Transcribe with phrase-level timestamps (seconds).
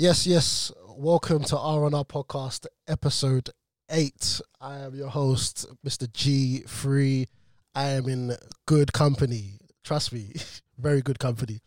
[0.00, 0.72] Yes, yes.
[0.96, 3.50] Welcome to R&R Podcast, episode
[3.90, 4.40] eight.
[4.58, 6.08] I am your host, Mr.
[6.08, 7.26] G3.
[7.74, 8.34] I am in
[8.64, 9.58] good company.
[9.84, 10.32] Trust me,
[10.78, 11.60] very good company.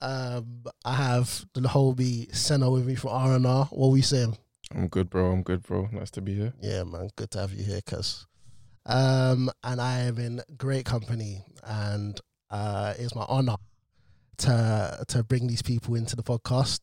[0.00, 3.66] Um, I have the homie Senna with me from R&R.
[3.66, 4.38] What we saying?
[4.74, 5.30] I'm good, bro.
[5.30, 5.90] I'm good, bro.
[5.92, 6.54] Nice to be here.
[6.62, 7.10] Yeah, man.
[7.14, 8.26] Good to have you here, cuz.
[8.86, 12.18] Um, and I am in great company, and
[12.48, 13.56] uh, it's my honor
[14.38, 16.80] to to bring these people into the podcast.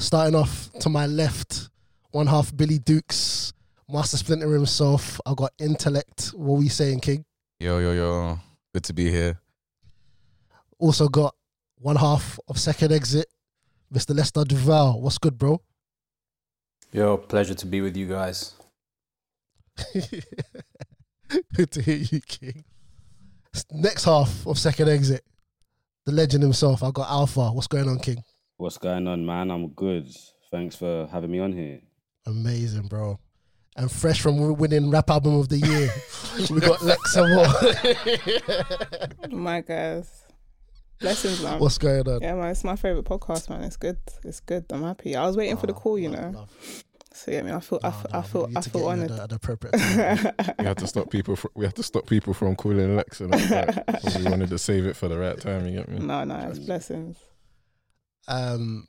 [0.00, 1.68] Starting off to my left,
[2.12, 3.52] one half Billy Dukes,
[3.86, 5.20] Master Splinter himself.
[5.26, 6.28] I got intellect.
[6.34, 7.26] What we saying, King?
[7.58, 8.38] Yo, yo, yo.
[8.72, 9.38] Good to be here.
[10.78, 11.34] Also got
[11.76, 13.26] one half of Second Exit,
[13.92, 14.16] Mr.
[14.16, 15.02] Lester Duval.
[15.02, 15.60] What's good, bro?
[16.92, 18.54] Yo, pleasure to be with you guys.
[21.54, 22.64] Good to hear you, King.
[23.70, 25.24] Next half of second exit,
[26.06, 26.82] the legend himself.
[26.82, 27.50] I got Alpha.
[27.52, 28.24] What's going on, King?
[28.60, 29.50] What's going on, man?
[29.50, 30.06] I'm good.
[30.50, 31.80] Thanks for having me on here.
[32.26, 33.18] Amazing, bro.
[33.74, 35.88] And fresh from winning rap album of the year,
[36.50, 37.72] we got Lex Oh
[39.30, 40.24] my guys.
[41.00, 41.58] Blessings, man.
[41.58, 42.20] What's going on?
[42.20, 43.62] Yeah, man, it's my favorite podcast, man.
[43.64, 43.96] It's good.
[44.24, 44.66] It's good.
[44.70, 45.16] I'm happy.
[45.16, 46.38] I was waiting for the Oh, call, you love, know.
[46.40, 46.50] love.
[47.14, 49.10] So yeah, I mean, I feel, I No, feel, no, I feel, I feel honored.
[49.12, 50.34] At at appropriate time.
[50.58, 51.36] We had to stop people.
[51.36, 53.26] Fr- we had to stop people from calling Alexa.
[53.26, 54.14] Like that.
[54.18, 55.64] we wanted to save it for the right time.
[55.66, 55.98] You get me?
[56.00, 57.16] no, no, it's blessings.
[58.28, 58.86] Um,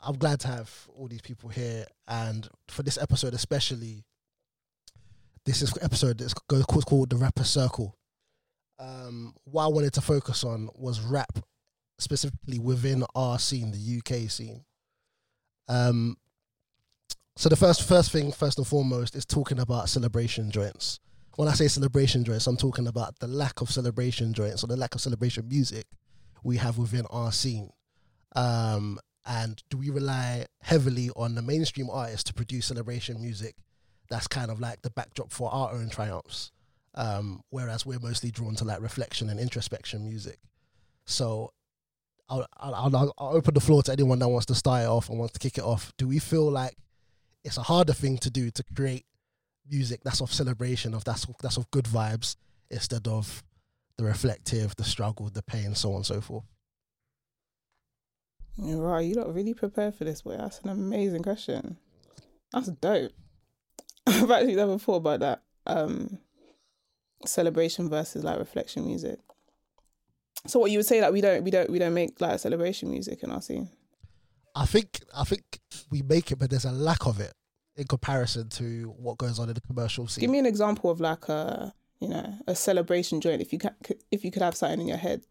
[0.00, 4.04] I'm glad to have all these people here, and for this episode especially,
[5.44, 7.96] this is episode that's called the Rapper Circle.
[8.78, 11.38] Um, what I wanted to focus on was rap,
[11.98, 14.64] specifically within our scene, the UK scene.
[15.68, 16.16] Um,
[17.36, 21.00] so the first first thing, first and foremost, is talking about celebration joints.
[21.36, 24.76] When I say celebration joints, I'm talking about the lack of celebration joints or the
[24.76, 25.86] lack of celebration music
[26.42, 27.70] we have within our scene.
[28.34, 33.56] Um, and do we rely heavily on the mainstream artists to produce celebration music?
[34.08, 36.52] That's kind of like the backdrop for our own triumphs.
[36.94, 40.40] Um, whereas we're mostly drawn to like reflection and introspection music.
[41.06, 41.52] So
[42.28, 45.08] I'll, I'll, I'll, I'll open the floor to anyone that wants to start it off
[45.08, 45.92] and wants to kick it off.
[45.98, 46.76] Do we feel like
[47.44, 49.04] it's a harder thing to do to create
[49.68, 52.36] music that's of celebration, of that's that's of good vibes,
[52.70, 53.42] instead of
[53.96, 56.44] the reflective, the struggle, the pain, so on and so forth?
[58.62, 59.06] You're right.
[59.06, 60.36] You lot really prepared for this, boy.
[60.36, 61.78] That's an amazing question.
[62.52, 63.12] That's dope.
[64.06, 65.42] I've actually never thought about that.
[65.66, 66.18] Um,
[67.24, 69.20] celebration versus like reflection music.
[70.46, 72.90] So what you would say like we don't we don't we don't make like celebration
[72.90, 73.68] music in our scene.
[74.54, 75.42] I think I think
[75.90, 77.32] we make it, but there's a lack of it
[77.76, 80.22] in comparison to what goes on in the commercial scene.
[80.22, 83.74] Give me an example of like a you know a celebration joint if you can
[84.10, 85.22] if you could have something in your head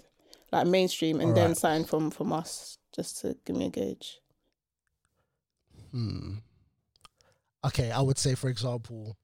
[0.52, 4.20] like mainstream and then something from from us just to give me a gauge.
[5.92, 6.36] Hmm.
[7.66, 9.18] Okay, I would say, for example,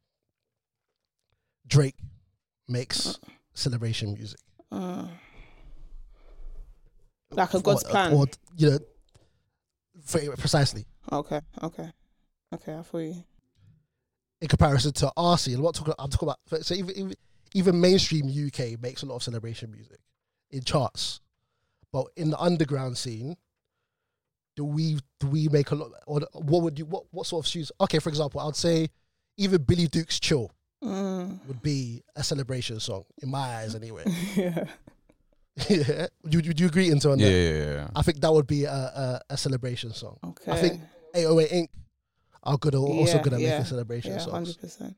[1.67, 1.95] Drake
[2.67, 3.17] makes
[3.53, 4.39] celebration music.
[4.71, 5.07] Uh,
[7.31, 8.13] like a God's or, plan.
[8.13, 8.25] or
[8.57, 8.79] you know,
[10.37, 11.91] precisely okay, okay,
[12.53, 12.75] okay.
[12.75, 13.23] I feel you.
[14.41, 15.55] in comparison to scene.
[15.55, 15.93] I'm not talking.
[15.97, 16.65] I'm talking about.
[16.65, 17.13] So even
[17.53, 19.99] even mainstream UK makes a lot of celebration music
[20.55, 21.19] in charts,
[21.91, 23.37] but in the underground scene,
[24.55, 25.91] do we do we make a lot?
[26.07, 27.71] Or what would you what what sort of shoes?
[27.81, 28.89] Okay, for example, I'd say
[29.37, 30.51] even Billy Duke's "Chill"
[30.83, 34.03] Mm, would be a celebration song in my eyes, anyway.
[34.35, 34.65] yeah.
[35.69, 37.33] yeah, would you, would you agree into on Yeah, that?
[37.33, 37.73] yeah, yeah.
[37.73, 37.87] yeah.
[37.95, 40.19] I think that would be a, a, a celebration song.
[40.23, 40.51] Okay.
[40.51, 40.81] I think
[41.15, 41.69] 808INK
[42.43, 44.33] are good, also Yeah, good at yeah, making celebration yeah, songs.
[44.33, 44.95] hundred percent.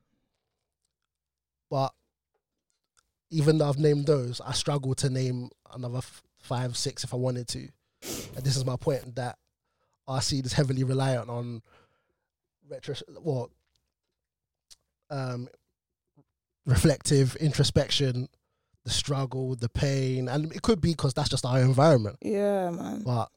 [1.69, 1.93] But
[3.29, 7.17] even though I've named those, I struggle to name another f- five, six if I
[7.17, 7.67] wanted to.
[8.35, 9.37] And this is my point that
[10.07, 11.61] our scene is heavily reliant on
[12.69, 13.49] retro, well,
[15.09, 15.47] um,
[16.65, 18.29] reflective introspection,
[18.83, 22.17] the struggle, the pain, and it could be because that's just our environment.
[22.21, 23.03] Yeah, man.
[23.03, 23.29] But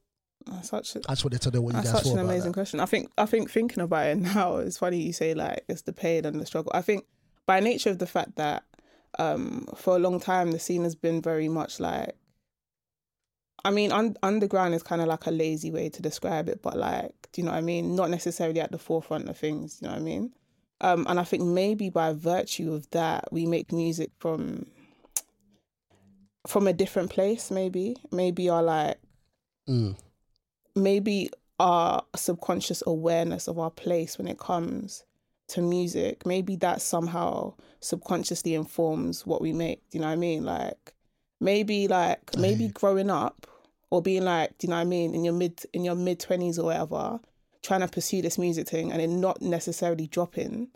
[0.46, 2.52] That's such a I just wanted to know what you guys such thought an amazing
[2.52, 2.54] that.
[2.54, 2.80] question.
[2.80, 5.92] I think I think thinking about it now, it's funny you say like it's the
[5.92, 6.70] pain and the struggle.
[6.74, 7.04] I think
[7.46, 8.62] by nature of the fact that
[9.18, 12.14] um for a long time the scene has been very much like
[13.64, 16.76] I mean un- underground is kind of like a lazy way to describe it, but
[16.76, 17.94] like do you know what I mean?
[17.94, 20.32] Not necessarily at the forefront of things, you know what I mean?
[20.80, 24.66] Um and I think maybe by virtue of that we make music from
[26.46, 27.96] from a different place maybe.
[28.10, 28.98] Maybe our like
[29.68, 29.96] Mm.
[30.74, 35.04] maybe our subconscious awareness of our place when it comes
[35.50, 39.88] to music, maybe that somehow subconsciously informs what we make.
[39.90, 40.44] Do you know what I mean?
[40.44, 40.94] Like
[41.40, 43.46] maybe like maybe growing up
[43.90, 46.20] or being like, do you know what I mean, in your mid in your mid
[46.20, 47.20] twenties or whatever,
[47.62, 50.68] trying to pursue this music thing and it not necessarily dropping,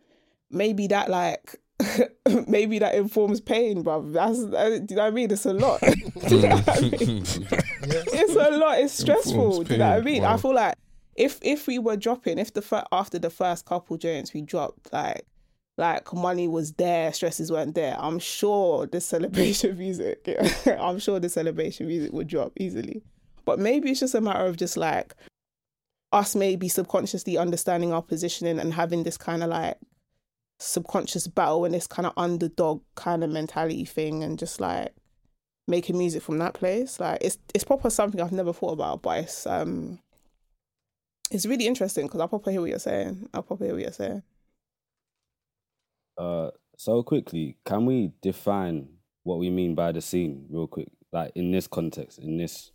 [0.50, 1.60] maybe that like
[2.48, 4.02] maybe that informs pain, bro.
[4.10, 5.30] That's that, do you know what I mean?
[5.30, 5.80] It's a lot.
[6.28, 7.24] do you know what I mean?
[7.86, 8.78] It's a lot.
[8.78, 9.60] It's stressful.
[9.60, 10.22] Informs Do you know what I mean?
[10.22, 10.34] wow.
[10.34, 10.74] I feel like
[11.16, 14.92] if if we were dropping, if the fir- after the first couple joints we dropped,
[14.92, 15.26] like
[15.76, 17.96] like money was there, stresses weren't there.
[17.98, 23.02] I'm sure the celebration music, yeah, I'm sure the celebration music would drop easily.
[23.44, 25.14] But maybe it's just a matter of just like
[26.12, 29.76] us maybe subconsciously understanding our positioning and having this kind of like
[30.60, 34.94] subconscious battle and this kind of underdog kind of mentality thing and just like
[35.66, 37.00] making music from that place.
[37.00, 39.98] Like it's it's proper something I've never thought about, but it's um
[41.30, 43.28] it's really interesting because I proper hear what you're saying.
[43.32, 44.22] I proper hear what you're saying.
[46.16, 48.88] Uh, so quickly, can we define
[49.22, 50.88] what we mean by the scene, real quick?
[51.12, 52.72] Like in this context, in this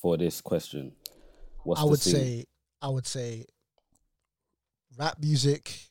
[0.00, 0.92] for this question,
[1.64, 2.14] what's I the would scene?
[2.14, 2.44] say
[2.80, 3.46] I would say
[4.96, 5.88] rap music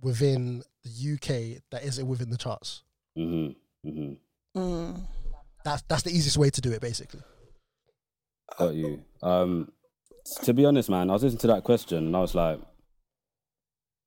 [0.00, 2.82] within the UK that isn't within the charts.
[3.16, 3.88] Mm-hmm.
[3.88, 4.60] Mm-hmm.
[4.60, 5.00] Mm.
[5.64, 7.20] That's that's the easiest way to do it, basically.
[8.58, 9.02] Got you.
[9.22, 9.70] Um,
[10.44, 12.60] to be honest, man, I was listening to that question and I was like,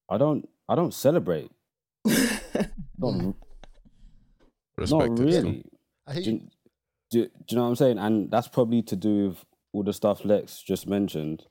[0.10, 1.52] I don't, I don't celebrate.
[2.98, 3.36] Not.
[4.78, 5.64] Respect not really.
[6.14, 6.32] Do, you.
[6.32, 6.42] you-
[7.12, 7.98] do, do you know what I'm saying?
[8.00, 11.46] And that's probably to do with all the stuff Lex just mentioned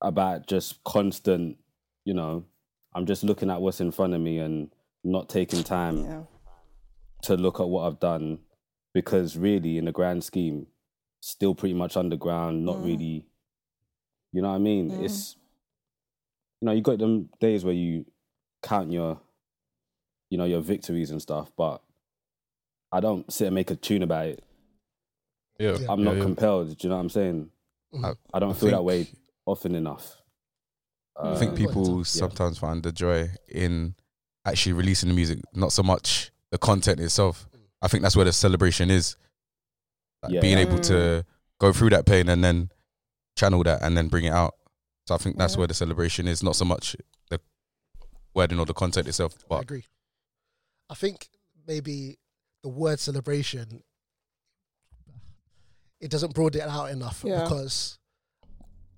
[0.00, 1.58] about just constant,
[2.04, 2.44] you know,
[2.94, 4.70] I'm just looking at what's in front of me and
[5.04, 6.22] not taking time Yeah.
[7.24, 8.38] to look at what I've done
[8.94, 10.66] because really in the grand scheme,
[11.20, 12.84] still pretty much underground, not Mm.
[12.84, 13.24] really
[14.32, 14.90] you know what I mean?
[14.90, 15.02] Mm.
[15.04, 15.36] It's
[16.60, 18.04] you know, you got them days where you
[18.62, 19.20] count your
[20.30, 21.82] you know, your victories and stuff, but
[22.92, 24.44] I don't sit and make a tune about it.
[25.58, 25.86] Yeah, Yeah.
[25.90, 26.22] I'm yeah, not yeah.
[26.22, 27.50] compelled, do you know what I'm saying?
[27.94, 28.16] Mhm.
[28.34, 29.08] I don't I feel that way
[29.46, 30.20] often enough.
[31.16, 31.66] I Uh, think Yeah.
[31.66, 33.94] people sometimes find the joy in
[34.44, 37.48] actually releasing the music, not so much the content itself.
[37.82, 39.16] I think that's where the celebration is.
[40.22, 40.40] Like Yeah.
[40.40, 41.24] being able to
[41.58, 42.70] go through that pain and then
[43.36, 44.54] channel that and then bring it out.
[45.06, 45.58] So I think that's Yeah.
[45.60, 46.96] where the celebration is, not so much
[47.30, 47.40] the
[48.34, 49.36] wedding or the content itself.
[49.48, 49.84] But I agree.
[50.90, 51.28] I think
[51.66, 52.18] maybe
[52.62, 53.82] the word celebration
[56.00, 57.42] it doesn't broaden it out enough Yeah.
[57.42, 57.98] because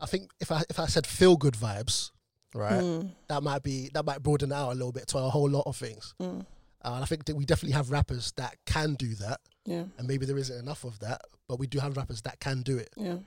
[0.01, 2.11] I think if I if I said feel good vibes,
[2.55, 5.49] right, Mm, that might be that might broaden out a little bit to a whole
[5.49, 6.15] lot of things.
[6.21, 6.41] mm,
[6.83, 9.41] Uh, and I think that we definitely have rappers that can do that,
[9.71, 9.85] yeah.
[9.99, 12.77] and maybe there isn't enough of that, but we do have rappers that can do
[12.77, 12.91] it.
[12.97, 13.19] Yeah.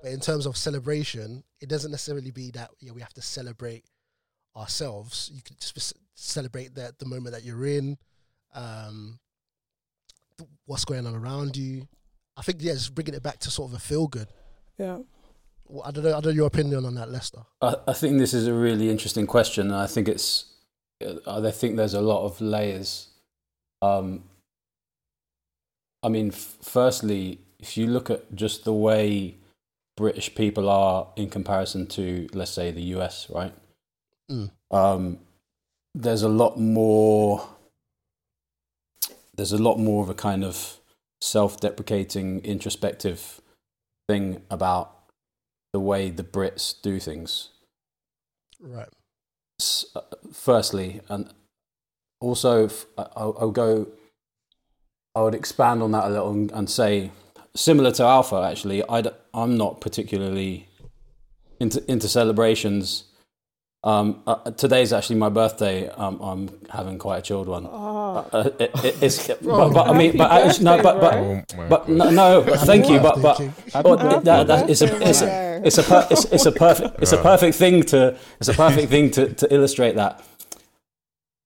[0.00, 3.84] But in terms of celebration, it doesn't necessarily be that yeah we have to celebrate
[4.56, 5.30] ourselves.
[5.34, 7.98] You could just celebrate the the moment that you're in,
[8.54, 9.18] um,
[10.38, 11.88] th- what's going on around you.
[12.36, 14.28] I think yeah, just bringing it back to sort of a feel good.
[14.78, 14.98] Yeah.
[15.66, 16.10] Well, I don't know.
[16.10, 17.42] I don't know your opinion on that, Lester.
[17.60, 20.46] I, I think this is a really interesting question, and I think it's.
[21.04, 23.08] uh, I think there's a lot of layers.
[23.82, 24.22] Um,
[26.02, 29.36] I mean, f- firstly, if you look at just the way
[29.96, 33.52] British people are in comparison to, let's say, the US, right?
[34.30, 34.50] Mm.
[34.70, 35.18] Um,
[35.94, 37.48] there's a lot more.
[39.34, 40.78] There's a lot more of a kind of
[41.20, 43.40] self-deprecating, introspective
[44.08, 44.94] thing about
[45.72, 47.50] the way the Brits do things.
[48.60, 48.88] Right.
[49.60, 50.02] S- uh,
[50.32, 51.32] Firstly, and
[52.20, 53.88] also, f- I- I'll, I'll go.
[55.18, 57.10] I would expand on that a little and, and say,
[57.56, 59.02] similar to Alpha, actually, I
[59.34, 60.68] am not particularly
[61.58, 63.04] into into celebrations.
[63.82, 65.88] Um, uh, today's actually my birthday.
[65.88, 67.66] Um, I'm having quite a chilled one.
[67.66, 71.00] Oh, Uh, it, it, it's, Bro, but, but I mean, but happy actually, no, but
[71.00, 73.54] but birthday, Oh but no, no thank you, but but Thinking.
[73.74, 77.02] oh, Happy that, that, it's a it's a, it's a per, it's, it's a perfect
[77.02, 80.22] it's a perfect thing to it's a perfect thing to, to illustrate that.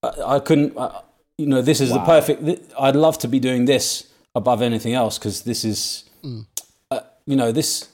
[0.03, 1.01] I, I couldn't, uh,
[1.39, 2.43] you know, this is the perfect.
[2.45, 6.47] thi- I'd love to be doing this above anything else because this is, Mm.
[6.91, 7.89] uh, you know, this.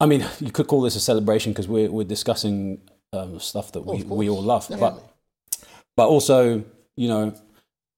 [0.00, 2.80] I mean, you could call this a celebration because we're we're discussing
[3.12, 5.00] um, stuff that we, Of we all love, definitely.
[5.50, 5.64] but
[5.96, 6.62] but also,
[6.96, 7.34] you know,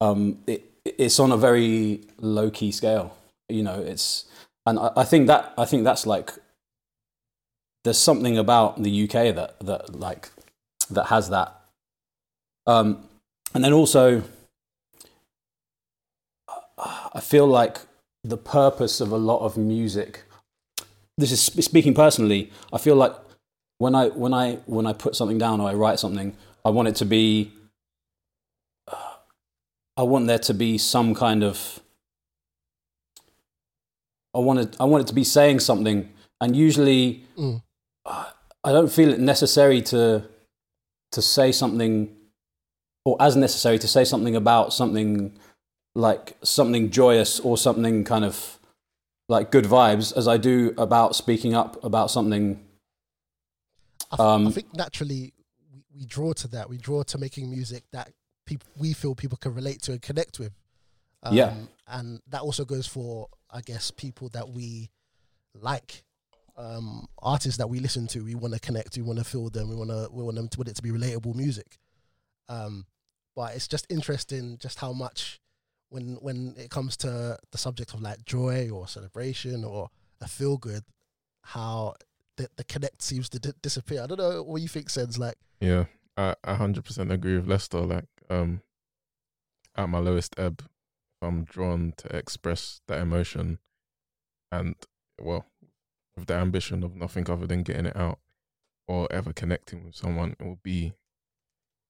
[0.01, 3.15] um, it, it's on a very low key scale.
[3.49, 4.25] You know, it's
[4.65, 6.31] and I, I think that I think that's like
[7.83, 10.29] there's something about the UK that that like
[10.89, 11.55] that has that.
[12.67, 13.03] Um,
[13.53, 14.21] and then also,
[16.79, 17.79] I feel like
[18.23, 20.23] the purpose of a lot of music.
[21.17, 22.51] This is speaking personally.
[22.71, 23.13] I feel like
[23.77, 26.87] when I when I when I put something down or I write something, I want
[26.87, 27.51] it to be.
[29.97, 31.81] I want there to be some kind of
[34.33, 36.09] I wanted I want it to be saying something,
[36.39, 37.61] and usually Mm.
[38.05, 38.25] uh,
[38.63, 40.23] I don't feel it necessary to
[41.11, 42.15] to say something,
[43.03, 45.37] or as necessary to say something about something
[45.95, 48.59] like something joyous or something kind of
[49.27, 52.59] like good vibes as I do about speaking up about something.
[54.11, 55.33] I, th- I Um, think naturally
[55.71, 56.69] we, we draw to that.
[56.69, 58.11] We draw to making music that
[58.45, 60.53] people we feel people can relate to and connect with.
[61.23, 61.53] Um, Yeah.
[61.87, 64.89] and that also goes for I guess people that we
[65.53, 66.03] like,
[66.57, 68.23] um, artists that we listen to.
[68.23, 68.95] We want to connect.
[68.97, 69.69] We want to feel them.
[69.69, 71.77] We want to we want them to want it to be relatable music.
[72.47, 72.85] Um,
[73.35, 75.39] but it's just interesting just how much
[75.89, 79.89] when when it comes to the subject of like joy or celebration or
[80.21, 80.83] a feel good,
[81.43, 81.95] how
[82.37, 84.03] the, the connect seems to di- disappear.
[84.03, 85.17] I don't know what you think, Sense.
[85.17, 85.85] Like, Yeah,
[86.17, 87.81] I I hundred percent agree with Lester.
[87.81, 88.61] Like, um,
[89.75, 90.63] at my lowest ebb,
[91.21, 93.59] I'm drawn to express that emotion,
[94.51, 94.75] and
[95.21, 95.45] well,
[96.15, 98.19] with the ambition of nothing other than getting it out,
[98.87, 100.93] or ever connecting with someone, it will be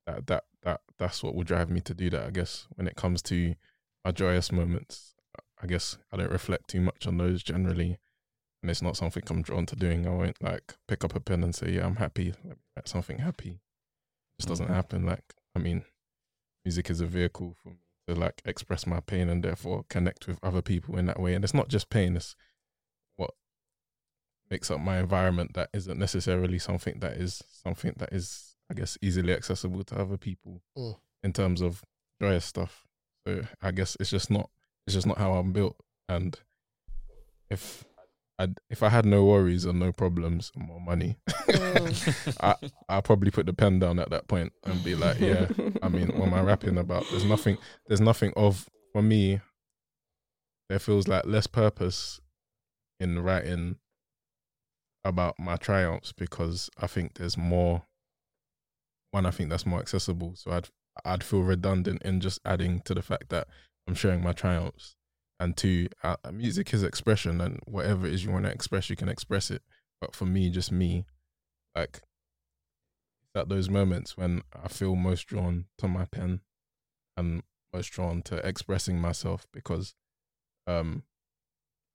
[0.08, 2.26] that that that that's what will drive me to do that.
[2.26, 3.56] I guess when it comes to
[4.06, 5.14] my joyous moments,
[5.62, 7.98] I guess I don't reflect too much on those generally.
[8.62, 10.06] And it's not something I'm drawn to doing.
[10.06, 12.34] I won't like pick up a pen and say, "Yeah, I'm happy."
[12.76, 13.62] Write something happy
[14.38, 14.74] just doesn't Mhm.
[14.74, 15.06] happen.
[15.06, 15.86] Like, I mean,
[16.66, 20.40] music is a vehicle for me to like express my pain and therefore connect with
[20.44, 21.34] other people in that way.
[21.36, 22.36] And it's not just pain; it's
[23.18, 23.32] what
[24.50, 28.98] makes up my environment that isn't necessarily something that is something that is, I guess,
[29.02, 31.00] easily accessible to other people Mm.
[31.24, 31.84] in terms of
[32.22, 32.88] joyous stuff.
[33.30, 34.50] So I guess it's just not
[34.88, 35.76] it's just not how I'm built.
[36.08, 36.38] And
[37.50, 37.86] if
[38.40, 42.38] I if I had no worries and no problems and more money, mm.
[42.42, 42.56] I
[42.88, 45.48] I'll probably put the pen down at that point and be like, yeah.
[45.84, 47.06] I mean, what am I rapping about?
[47.12, 47.58] There's nothing.
[47.88, 49.42] There's nothing of for me.
[50.70, 52.20] There feels like less purpose
[53.00, 53.78] in writing
[55.04, 57.84] about my triumphs because I think there's more.
[59.12, 60.70] One, I think that's more accessible, so I'd
[61.06, 63.48] I'd feel redundant in just adding to the fact that
[63.88, 64.96] I'm sharing my triumphs.
[65.40, 68.98] And two, uh, music is expression, and whatever it is you want to express, you
[68.98, 69.62] can express it.
[70.02, 71.06] But for me, just me,
[71.76, 72.02] like
[73.36, 76.42] at those moments when I feel most drawn to my pen
[77.16, 77.44] and
[77.74, 79.94] most drawn to expressing myself because
[80.68, 81.04] um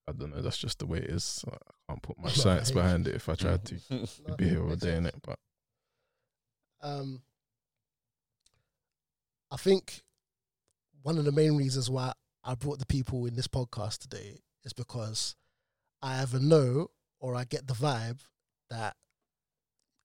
[0.08, 1.44] I don't know, that's just the way it is.
[1.50, 1.56] I
[1.88, 3.80] can't put much science behind it if I tried to.
[3.90, 5.16] We'd be here all day in it.
[5.22, 5.38] But
[6.82, 7.22] Um,
[9.54, 10.02] I think
[11.02, 14.72] one of the main reasons why I brought the people in this podcast today is
[14.72, 15.36] because
[16.02, 16.88] I either know
[17.20, 18.18] or I get the vibe
[18.68, 18.96] that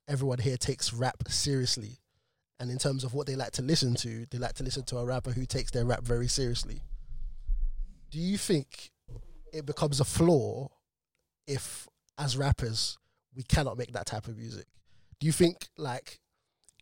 [0.08, 1.98] everyone here takes rap seriously.
[2.60, 4.98] And in terms of what they like to listen to, they like to listen to
[4.98, 6.84] a rapper who takes their rap very seriously.
[8.12, 8.92] Do you think
[9.52, 10.70] it becomes a flaw
[11.48, 11.88] if,
[12.20, 13.00] as rappers,
[13.36, 14.68] we cannot make that type of music?
[15.20, 16.20] Do you think, like,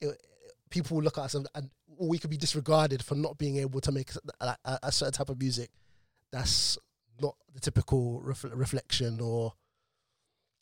[0.02, 0.22] it,
[0.70, 3.92] people look at us and, and we could be disregarded for not being able to
[3.92, 4.12] make
[4.42, 5.70] a, a, a certain type of music
[6.32, 6.77] that's
[7.22, 9.54] not the typical ref, reflection or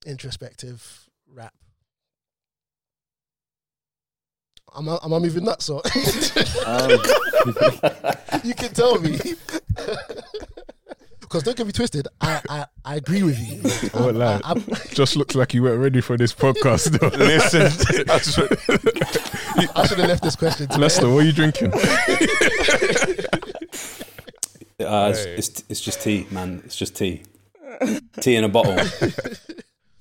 [0.06, 1.54] introspective rap.
[4.76, 5.82] Am I, am I moving nuts or
[6.66, 6.90] Um,
[8.44, 9.20] you can tell me?
[11.36, 13.60] Because don't get me twisted, I, I, I agree with you.
[13.94, 14.22] I won't.
[14.22, 14.64] I, I'm-
[14.94, 16.98] just looks like you weren't ready for this podcast.
[16.98, 17.10] Though.
[17.18, 17.64] Listen,
[19.76, 21.74] I should have left this question to Lester, what are you drinking?
[24.78, 26.62] Uh, it's, it's it's just tea, man.
[26.66, 27.24] It's just tea.
[28.20, 28.78] tea in a bottle.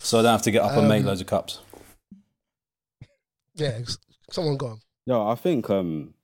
[0.01, 1.61] so I don't have to get up and make Um, loads of cups.
[3.55, 3.99] yeah, s-
[4.33, 4.81] someone gone.
[5.07, 6.15] Yo, I think um,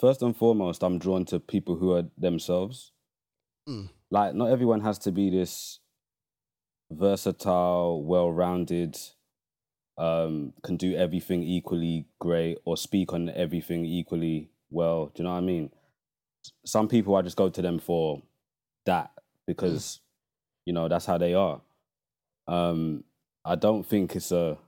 [0.00, 2.90] first and foremost, I'm drawn to people who are themselves.
[3.68, 3.90] Mm.
[4.10, 5.78] Like, not everyone has to be this
[6.90, 8.98] versatile, well-rounded,
[9.98, 15.06] um, can do everything equally great or speak on everything equally well.
[15.06, 15.70] Do you know what I mean?
[16.64, 18.22] Some people, I just go to them for
[18.86, 19.10] that
[19.46, 20.00] because,
[20.64, 21.60] you know, that's how they are.
[22.48, 23.04] Um,
[23.44, 24.58] I don't think it's a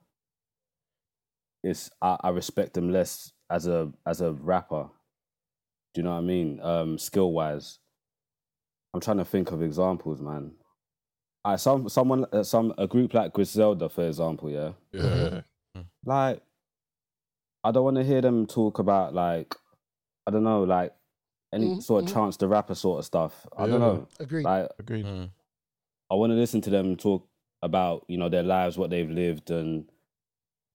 [1.62, 4.88] it's I, I respect them less as a as a rapper.
[5.94, 6.60] Do you know what I mean?
[6.60, 7.78] Um, skill wise,
[8.94, 10.52] I'm trying to think of examples, man.
[11.44, 14.72] I some someone uh, some a group like Griselda, for example, yeah.
[14.92, 15.40] Yeah.
[16.04, 16.40] Like,
[17.64, 19.54] I don't want to hear them talk about like,
[20.26, 20.92] I don't know, like
[21.52, 22.14] any Mhm, sort of mhm.
[22.14, 23.46] Chance the Rapper sort of stuff.
[23.56, 24.08] I don't know.
[24.20, 24.44] Agreed.
[24.44, 25.04] Like, Agreed.
[25.06, 25.30] Mm.
[26.10, 27.26] I want to listen to them talk
[27.62, 29.88] about you know their lives, what they've lived, and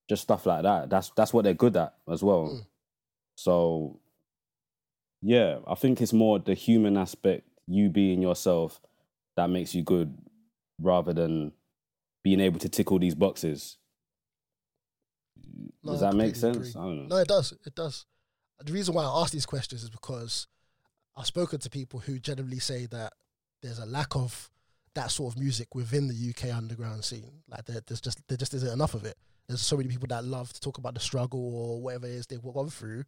[0.09, 0.89] just stuff like that.
[0.89, 2.49] That's that's what they're good at as well.
[2.49, 2.65] Mm.
[3.35, 3.99] So,
[5.21, 8.79] yeah, I think it's more the human aspect, you being yourself,
[9.35, 10.17] that makes you good
[10.81, 11.51] rather than
[12.23, 13.77] being able to tick all these boxes.
[15.83, 16.57] No, Does that make sense?
[16.57, 16.71] agree.
[16.75, 17.15] I don't know.
[17.15, 17.53] No, it does.
[17.65, 18.05] It does.
[18.63, 20.47] The reason why I ask these questions is because
[21.15, 23.13] I've spoken to people who generally say that
[23.61, 24.49] there's a lack of
[24.95, 27.41] that sort of music within the UK underground scene.
[27.47, 29.15] Like there, there's just there just isn't enough of it.
[29.47, 32.25] There's so many people that love to talk about the struggle or whatever it is
[32.27, 33.03] they've gone through,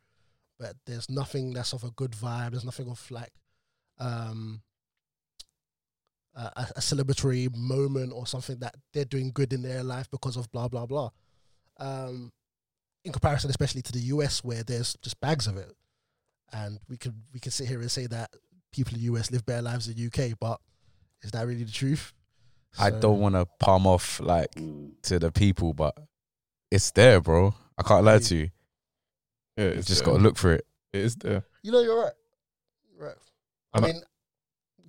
[0.60, 2.52] but there's nothing that's of a good vibe.
[2.52, 3.32] There's nothing of like
[4.00, 4.62] um,
[6.36, 10.38] a, a a celebratory moment or something that they're doing good in their life because
[10.38, 11.10] of blah blah blah.
[11.80, 12.32] Um,
[13.06, 15.72] in comparison, especially to the US, where there's just bags of it,
[16.54, 18.30] and we could we can sit here and say that
[18.72, 20.60] people in the US live better lives than UK, but
[21.22, 22.14] is that really the truth?
[22.78, 24.52] I don't want to palm off like
[25.04, 25.98] to the people, but
[26.70, 27.54] it's there, bro.
[27.78, 28.50] I can't lie to you.
[29.58, 30.66] Yeah, You it's just got to look for it.
[30.94, 31.44] It is there.
[31.64, 32.14] You know, you're right.
[32.98, 33.16] Right.
[33.74, 34.02] I And I- mean,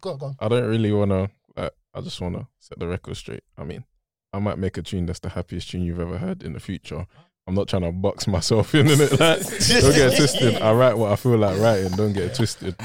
[0.01, 0.37] go on, go on.
[0.39, 1.31] I don't really want to.
[1.57, 3.43] Like, I just want to set the record straight.
[3.59, 3.85] I mean,
[4.33, 7.07] I might make a tune that's the happiest tune you've ever heard in the future.
[7.47, 9.11] I'm not trying to box myself in, in it.
[9.21, 10.57] Like, don't get it twisted.
[10.63, 11.91] I write what I feel like writing.
[11.93, 12.77] Don't get it twisted.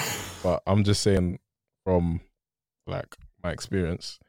[0.41, 1.39] But I'm just saying,
[1.83, 2.21] from
[2.87, 4.19] like my experience,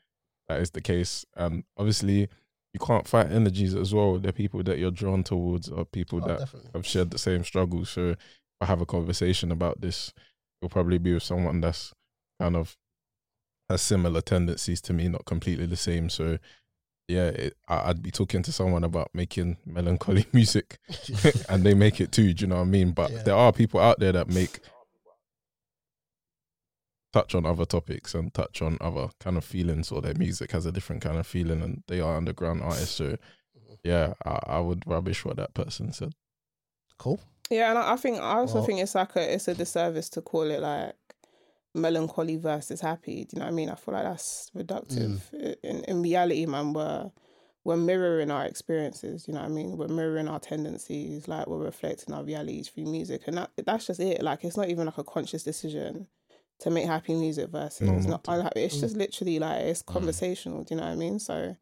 [0.48, 1.24] that is the case.
[1.36, 2.28] And obviously,
[2.74, 4.18] you can't fight energies as well.
[4.18, 6.70] They're people that you're drawn towards, or people Oh, that definitely.
[6.74, 7.88] have shared the same struggles.
[7.88, 8.18] So if
[8.60, 10.12] I have a conversation about this,
[10.60, 11.92] it'll probably be with someone that's
[12.40, 12.76] kind of
[13.68, 16.08] has similar tendencies to me, not completely the same.
[16.08, 16.38] So
[17.08, 20.78] yeah, it, I, I'd be talking to someone about making melancholy music,
[21.48, 22.32] and they make it too.
[22.32, 22.92] Do you know what I mean?
[22.92, 23.22] But Yeah.
[23.22, 24.60] there are people out there that make
[27.12, 30.66] touch on other topics and touch on other kind of feelings, or their music has
[30.66, 32.96] a different kind of feeling, and they are underground artists.
[32.96, 33.74] So mm-hmm.
[33.84, 36.12] yeah, I, I would rubbish what that person said.
[36.98, 37.20] Cool.
[37.50, 40.08] Yeah, and I I think I also Well- think it's like a it's a disservice
[40.10, 40.94] to call it like
[41.74, 43.24] melancholy versus happy.
[43.24, 43.70] Do you know what I mean?
[43.70, 45.20] I feel like that's reductive.
[45.32, 45.50] Mm.
[45.50, 47.10] I- In in reality, man, we're
[47.64, 49.26] we're mirroring our experiences.
[49.26, 49.76] You know what I mean?
[49.76, 51.26] We're mirroring our tendencies.
[51.28, 54.22] Like we're reflecting our realities through music, and that that's just it.
[54.22, 56.06] Like it's not even like a conscious decision
[56.60, 58.62] to make happy music versus No, not not unhappy.
[58.62, 59.86] It's just literally like it's mm.
[59.92, 60.62] conversational.
[60.64, 61.18] Do you know what I mean?
[61.18, 61.54] So,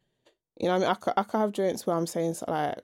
[0.57, 2.79] you know, what I mean, I could, I could have joints where I'm saying like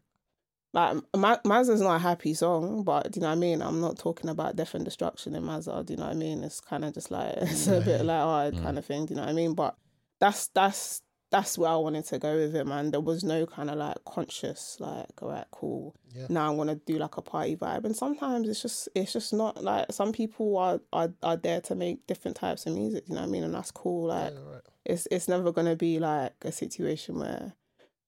[0.73, 3.61] like Ma- Mazza's not a happy song, but do you know what I mean?
[3.61, 5.85] I'm not talking about death and destruction in Mazza.
[5.85, 6.43] Do you know what I mean?
[6.43, 8.63] It's kind of just like it's a bit like hard Mm.
[8.63, 9.05] kind of thing.
[9.05, 9.53] Do you know what I mean?
[9.53, 9.75] But
[10.19, 12.91] that's that's that's where I wanted to go with it, man.
[12.91, 15.95] There was no kind of like conscious like, all right, cool.
[16.13, 16.25] Yeah.
[16.29, 19.63] Now I'm gonna do like a party vibe, and sometimes it's just it's just not
[19.63, 23.05] like some people are are are there to make different types of music.
[23.07, 23.43] You know what I mean?
[23.43, 24.07] And that's cool.
[24.07, 24.61] Like Yeah, right.
[24.85, 27.53] it's it's never gonna be like a situation where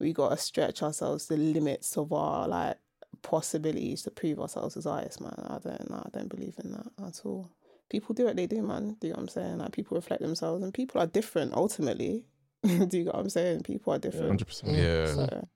[0.04, 2.78] we gotta stretch ourselves to the limits of our like
[3.22, 5.34] possibilities to prove ourselves as artists, man.
[5.48, 7.50] I don't know, I don't believe in that at all.
[7.90, 8.98] People do what they do, man.
[9.00, 9.58] Do you know what I'm saying?
[9.60, 12.26] Like people reflect themselves and people are different ultimately.
[12.64, 13.64] do you get what I'm saying?
[13.64, 14.28] People are different.
[14.28, 14.74] Hundred percent.
[14.74, 15.06] Yeah.
[15.08, 15.48] So,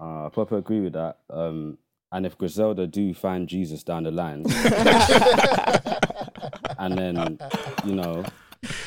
[0.00, 1.18] Uh, I proper agree with that.
[1.30, 1.78] Um,
[2.12, 4.44] and if Griselda do find Jesus down the line,
[6.78, 7.38] and then
[7.84, 8.24] you know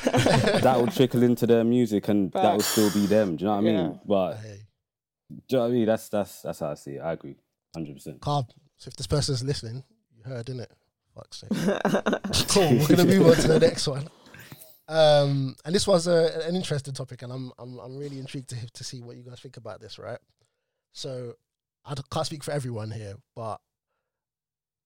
[0.61, 3.35] that will trickle into their music, and that will still be them.
[3.35, 3.75] Do you know what I mean?
[3.75, 3.97] Yeah.
[4.05, 5.85] But do you know what I mean?
[5.85, 6.99] That's that's that's how I see it.
[6.99, 7.35] I agree,
[7.73, 8.21] hundred percent.
[8.21, 9.83] Carl, so if this person's listening,
[10.15, 10.67] you heard, innit?
[11.15, 11.49] Fuck's sake.
[12.49, 12.79] cool.
[12.79, 14.07] We're gonna move on to the next one.
[14.87, 18.55] Um, and this was a, an interesting topic, and I'm I'm I'm really intrigued to
[18.71, 19.99] to see what you guys think about this.
[19.99, 20.19] Right.
[20.93, 21.33] So
[21.85, 23.59] I d- can't speak for everyone here, but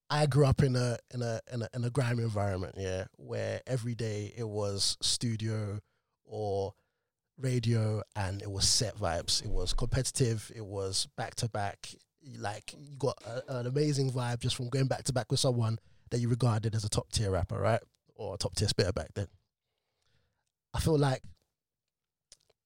[0.09, 3.61] I grew up in a in a in a in a grime environment, yeah, where
[3.65, 5.79] every day it was studio
[6.25, 6.73] or
[7.39, 9.43] radio, and it was set vibes.
[9.43, 10.51] It was competitive.
[10.55, 11.89] It was back to back.
[12.37, 15.79] Like you got a, an amazing vibe just from going back to back with someone
[16.11, 17.81] that you regarded as a top tier rapper, right,
[18.15, 19.27] or a top tier spitter back then.
[20.73, 21.21] I feel like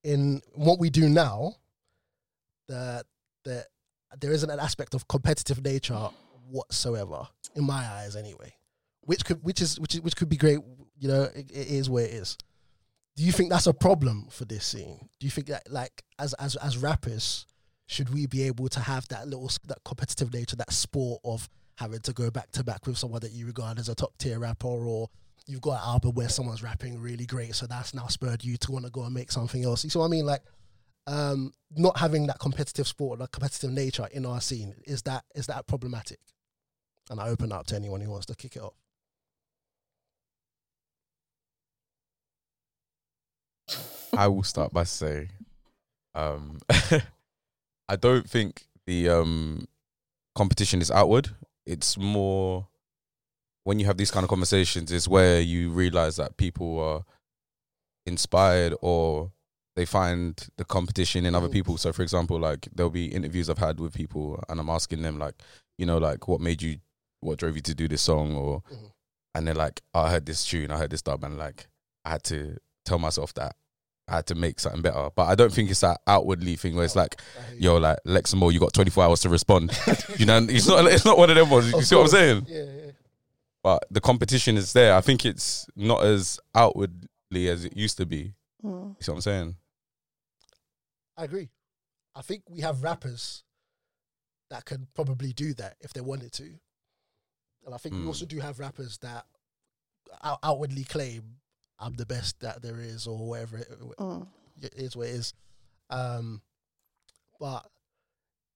[0.03, 1.55] in what we do now,
[2.67, 3.05] that
[3.45, 3.67] that
[4.19, 6.09] there isn't an aspect of competitive nature
[6.49, 8.53] whatsoever in my eyes, anyway.
[9.01, 10.59] Which could which is which is, which could be great.
[10.97, 12.37] You know, it, it is where it is.
[13.15, 15.09] Do you think that's a problem for this scene?
[15.19, 17.45] Do you think that like as as as rappers,
[17.87, 21.99] should we be able to have that little that competitive nature, that sport of having
[22.01, 24.67] to go back to back with someone that you regard as a top tier rapper,
[24.67, 25.09] or
[25.47, 28.71] you've got an album where someone's rapping really great, so that's now spurred you to
[28.71, 29.83] want to go and make something else.
[29.83, 30.25] You see what I mean?
[30.25, 30.43] Like,
[31.07, 35.47] um, not having that competitive sport, that competitive nature in our scene is that is
[35.47, 36.19] that problematic?
[37.09, 38.73] And I open up to anyone who wants to kick it off.
[44.13, 45.29] I will start by saying,
[46.15, 46.59] um,
[47.89, 49.67] I don't think the um,
[50.35, 51.29] competition is outward.
[51.65, 52.67] It's more
[53.63, 57.03] when you have these kind of conversations, is where you realize that people are
[58.05, 59.31] inspired or
[59.75, 61.77] they find the competition in other people.
[61.77, 65.19] So, for example, like there'll be interviews I've had with people, and I'm asking them
[65.19, 65.35] like,
[65.77, 66.77] you know, like what made you,
[67.21, 68.91] what drove you to do this song, or, Mhm.
[69.35, 71.67] and they're like, oh, I heard this tune, I heard this dub, and like
[72.05, 73.55] I had to tell myself that
[74.07, 75.09] I had to make something better.
[75.15, 77.61] But I don't think it's that outwardly thing where it's like, I hear you.
[77.61, 79.71] yo, like Lex Amor, you got 24 hours to respond.
[80.17, 81.71] you know, it's not, it's not one of them ones.
[81.71, 82.45] You Of see what I'm saying?
[82.47, 82.91] Yeah, yeah.
[83.61, 84.95] But the competition is there.
[84.95, 88.33] I think it's not as outwardly as it used to be.
[88.63, 88.95] Mm.
[88.97, 89.55] You see what I'm saying?
[91.17, 91.49] I agree.
[92.15, 93.43] I think we have rappers
[94.49, 96.53] that can probably do that if they wanted to.
[97.69, 98.07] And I think we Mm.
[98.07, 99.25] also do have rappers that
[100.23, 101.37] out- outwardly claim
[101.77, 104.27] I'm the best that there is or whatever it Mm.
[104.61, 105.33] it is what it is.
[105.91, 106.41] Um,
[107.39, 107.69] but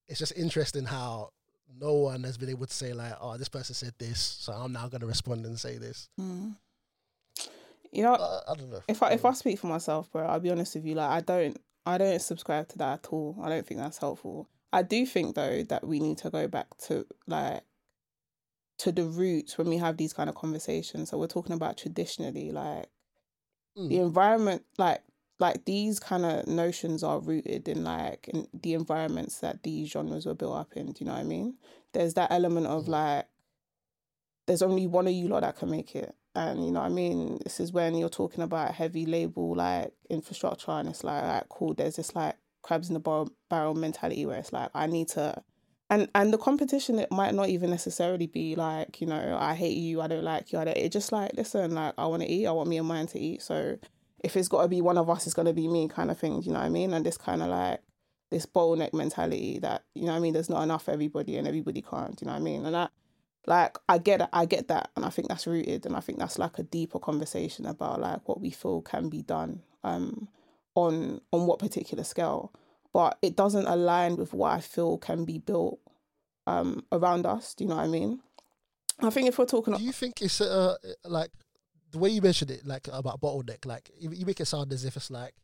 [0.08, 1.32] it's just interesting how
[1.80, 4.72] no one has been able to say like, oh, this person said this, so I'm
[4.72, 6.08] now going to respond and say this.
[6.20, 6.56] Mm.
[7.92, 8.82] You know, Uh, I don't know.
[8.88, 10.94] if I if I speak for myself, bro, I'll be honest with you.
[10.96, 13.36] Like I don't I don't subscribe to that at all.
[13.42, 14.48] I don't think that's helpful.
[14.72, 17.62] I do think though that we need to go back to like
[18.78, 21.10] to the roots when we have these kind of conversations.
[21.10, 22.90] So we're talking about traditionally, like
[23.76, 23.90] Mm.
[23.90, 25.02] the environment, like
[25.40, 30.26] like these kind of notions are rooted in like in the environments that these genres
[30.26, 30.92] were built up in.
[30.92, 31.58] Do you know what I mean?
[31.92, 32.88] There's that element of Mhm.
[32.88, 33.28] like
[34.46, 36.14] there's only one of you lot that can make it.
[36.34, 37.38] And you know what I mean?
[37.44, 41.74] This is when you're talking about heavy label like infrastructure and it's like, like cool,
[41.74, 45.42] there's this like crabs in the barrel, barrel mentality where it's like I need to
[45.90, 49.76] and and the competition it might not even necessarily be like, you know, I hate
[49.76, 52.46] you, I don't like you, I don't it just like, listen, like I wanna eat,
[52.46, 53.42] I want me and mine to eat.
[53.42, 53.78] So
[54.22, 56.52] if it's gotta be one of us, it's gonna be me kind of thing, you
[56.52, 56.94] know what I mean?
[56.94, 57.80] And this kind of like
[58.30, 61.46] this bottleneck mentality that, you know what I mean, there's not enough for everybody and
[61.46, 62.64] everybody can't, you know what I mean?
[62.64, 62.90] And that
[63.46, 66.18] like I get it, I get that, and I think that's rooted, and I think
[66.18, 70.28] that's like a deeper conversation about like what we feel can be done, um,
[70.74, 72.52] on on what particular scale,
[72.94, 75.80] but it doesn't align with what I feel can be built,
[76.46, 77.52] um, around us.
[77.52, 78.20] Do you know what I mean?
[79.00, 81.30] I think if we're talking, Do you think it's uh, like
[81.90, 83.66] the way you mentioned it, like about bottleneck?
[83.66, 85.34] Like you, you make it sound as if it's like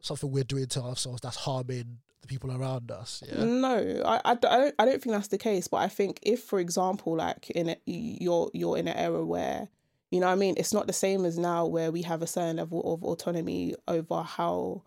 [0.00, 3.24] something we're doing to ourselves that's harming the people around us.
[3.26, 3.44] Yeah.
[3.44, 5.66] No, I, I, I don't I don't think that's the case.
[5.66, 9.68] But I think if, for example, like in a, you're you're in an era where
[10.12, 12.26] you know what I mean, it's not the same as now where we have a
[12.28, 14.82] certain level of autonomy over how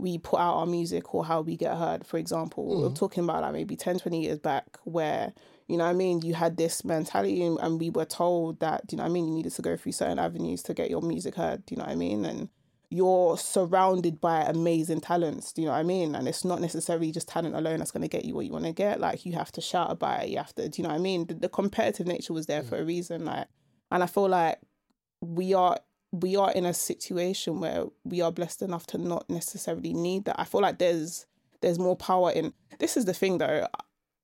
[0.00, 2.06] we put out our music or how we get heard.
[2.06, 2.94] For example, we're Mhm.
[2.98, 5.32] talking about like maybe 10, 20 years back where
[5.68, 8.90] you know what I mean, you had this mentality and, and we were told that,
[8.90, 11.00] you know what I mean, you needed to go through certain avenues to get your
[11.00, 12.24] music heard, you know what I mean?
[12.24, 12.48] And
[12.88, 15.52] you're surrounded by amazing talents.
[15.52, 16.16] Do you know what I mean?
[16.16, 18.64] And it's not necessarily just talent alone that's going to get you what you want
[18.64, 18.98] to get.
[18.98, 20.30] Like you have to shout about it.
[20.30, 20.68] You have to.
[20.68, 21.26] Do you know what I mean?
[21.28, 23.24] The, the competitive nature was there for a reason.
[23.26, 23.46] Like,
[23.92, 24.58] and I feel like
[25.20, 25.78] we are
[26.12, 30.40] we are in a situation where we are blessed enough to not necessarily need that.
[30.40, 31.26] I feel like there's
[31.60, 32.52] there's more power in.
[32.78, 33.66] This is the thing though.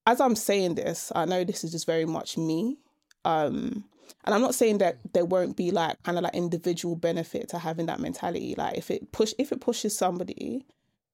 [0.07, 2.79] As I'm saying this, I know this is just very much me.
[3.25, 3.85] Um,
[4.25, 7.59] and I'm not saying that there won't be like kind of like individual benefit to
[7.59, 8.55] having that mentality.
[8.57, 10.64] Like if it push if it pushes somebody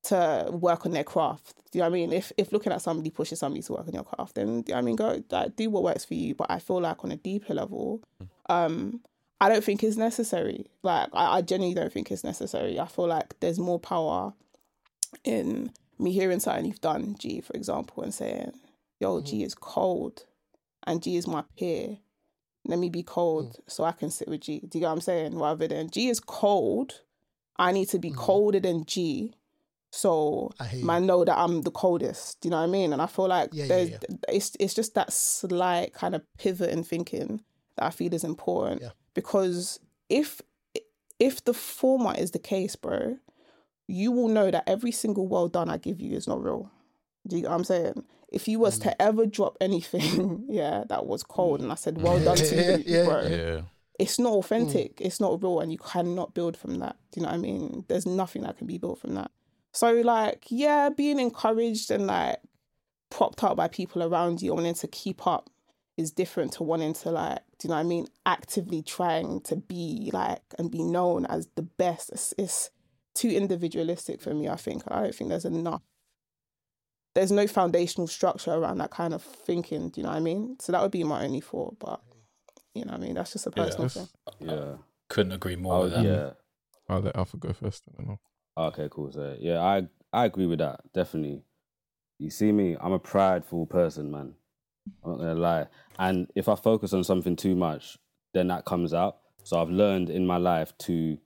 [0.04, 2.12] to work on their craft, do you know what I mean?
[2.12, 4.78] If if looking at somebody pushes somebody to work on your craft, then you know
[4.78, 6.34] I mean go like, do what works for you.
[6.34, 8.02] But I feel like on a deeper level,
[8.48, 9.00] um,
[9.42, 10.66] I don't think it's necessary.
[10.82, 12.78] Like I, I genuinely don't think it's necessary.
[12.78, 14.32] I feel like there's more power
[15.24, 18.52] in me hearing something you've done, G, for example, and saying,
[19.00, 19.46] Yo, G mm-hmm.
[19.46, 20.24] is cold
[20.84, 21.98] and G is my peer
[22.64, 23.60] let me be cold mm.
[23.66, 24.60] so I can sit with G.
[24.60, 25.38] Do you get what I'm saying?
[25.38, 27.00] Rather than G is cold,
[27.56, 28.20] I need to be mm-hmm.
[28.20, 29.34] colder than G.
[29.90, 32.40] So I man know that I'm the coldest.
[32.40, 32.92] Do you know what I mean?
[32.92, 33.98] And I feel like Yeah, yeah, there's yeah.
[34.28, 37.42] it's it's just that slight kind of pivot in thinking
[37.76, 38.82] that I feel is important.
[39.14, 40.40] Because if
[41.18, 43.16] if the former is the case, bro,
[43.86, 46.70] you will know that every single well done I give you is not real.
[47.26, 48.04] Do you know what I'm saying?
[48.32, 48.82] If you was Mm.
[48.84, 52.84] to ever drop anything, yeah, that was cold, and I said, "Well done to you,
[52.86, 53.04] yeah.
[53.04, 53.60] bro," Yeah.
[53.98, 55.00] it's not authentic.
[55.00, 56.96] It's not real, and you cannot build from that.
[57.12, 57.84] Do you know what I mean?
[57.88, 59.30] There's nothing that can be built from that.
[59.72, 62.38] So, like, yeah, being encouraged and like
[63.10, 65.50] propped up by people around you, wanting to keep up,
[65.96, 68.06] is different to wanting to like, do you know what I mean?
[68.24, 72.10] Actively trying to be like and be known as the best.
[72.10, 72.70] It's, it's
[73.14, 74.48] too individualistic for me.
[74.48, 75.82] I think I don't think there's enough.
[77.14, 79.90] There's no foundational structure around that kind of thinking.
[79.90, 80.56] Do you know what I mean?
[80.60, 81.78] So that would be my only thought.
[81.78, 82.00] But
[82.74, 83.14] you know what I mean?
[83.14, 83.94] That's just a personal Yes.
[84.40, 84.48] thing.
[84.48, 84.74] Yeah.
[85.08, 86.04] Couldn't agree more Oh, with that.
[86.06, 86.30] yeah.
[86.88, 87.84] I'll let Alpha go first.
[87.92, 88.20] I don't know.
[88.56, 89.12] Oh, okay, cool.
[89.12, 90.80] So yeah, I I agree with that.
[90.94, 91.42] Definitely.
[92.18, 94.34] You see me, I'm a prideful person, man.
[95.04, 95.66] I'm not gonna lie.
[95.98, 97.98] And if I focus on something too much,
[98.34, 99.18] then that comes out.
[99.44, 101.18] So I've learned in my life to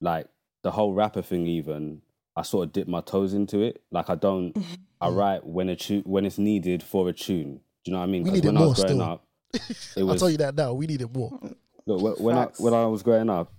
[0.00, 0.26] like
[0.62, 2.02] the whole rapper thing even,
[2.36, 3.82] I sort of dip my toes into it.
[3.90, 4.56] Like I don't,
[5.00, 7.60] I write when a tune when it's needed for a tune.
[7.84, 8.22] Do you know what I mean?
[8.22, 9.12] We 'Cause need it when I was more growing still.
[9.12, 9.26] up,
[9.96, 10.72] it I'll tell you that now.
[10.74, 11.38] We need it more.
[11.86, 13.52] look when, when I when I was growing up,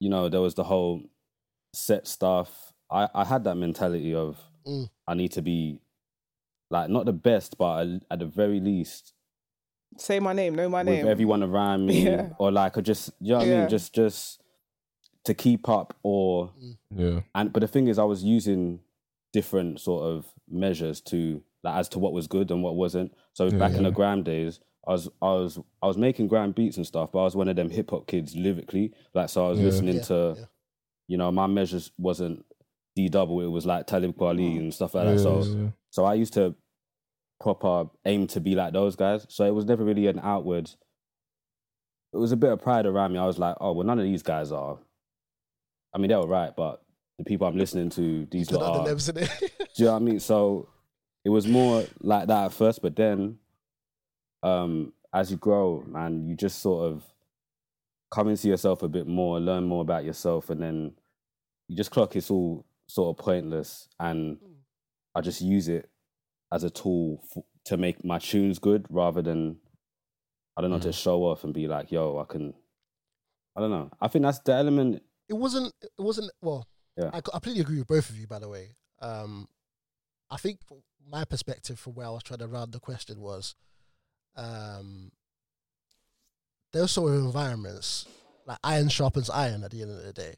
[0.00, 1.02] you know, there was the whole
[1.72, 2.72] set stuff.
[2.90, 4.88] I I had that mentality of Mm.
[5.06, 5.78] I need to be
[6.74, 9.12] like not the best, but at the very least
[9.96, 11.06] Say my name, know my with name.
[11.06, 12.30] everyone around me, Yeah.
[12.38, 14.42] or like, or just you know what I mean, just just
[15.24, 16.76] to keep up, or mm.
[16.90, 17.20] Yeah.
[17.34, 18.80] and but the thing is, I was using
[19.32, 23.12] different sort of measures to like as to what was good and what wasn't.
[23.34, 26.50] So Yeah, back in the grime days, I was I was I was making grime
[26.52, 28.92] beats and stuff, but I was one of them hip hop kids lyrically.
[29.14, 29.64] Like so, I was Yeah.
[29.66, 30.44] listening Yeah, to, yeah.
[31.06, 32.44] you know, my measures wasn't
[32.96, 33.40] D double.
[33.42, 35.20] It was like Talib Kweli and stuff like yeah, that.
[35.20, 35.68] So yeah.
[35.90, 36.54] so I used to
[37.40, 39.26] proper aim to be like those guys.
[39.28, 40.70] So it was never really an outward.
[42.12, 43.18] It was a bit of pride around me.
[43.18, 44.78] I was like, oh well, none of these guys are.
[45.92, 46.82] I mean, they were right, but
[47.18, 48.84] the people I'm listening to, these are.
[49.16, 49.30] it.
[49.40, 50.20] Do you know what I mean?
[50.20, 50.68] So
[51.24, 53.38] it was more like that at first, but then,
[54.42, 57.04] um, as you grow, man, you just sort of
[58.10, 60.92] come into yourself a bit more, learn more about yourself, and then
[61.68, 64.38] you just clock it's all sort of pointless, and
[65.14, 65.88] I just use it
[66.54, 69.58] as a tool f- to make my tunes good rather than
[70.56, 72.54] I don't know to show off and be like, yo, I can.
[73.56, 73.90] I don't know.
[74.00, 75.02] I think that's the element.
[75.28, 77.10] it wasn't it wasn't well Yeah.
[77.12, 78.68] I, I completely agree with both of you by the way
[79.00, 79.48] um
[80.30, 80.58] i think
[81.16, 83.54] my perspective from where i was trying to round the question was
[84.36, 85.10] um
[86.72, 88.06] those sort of environments
[88.46, 90.34] like iron sharpens iron at the end of the day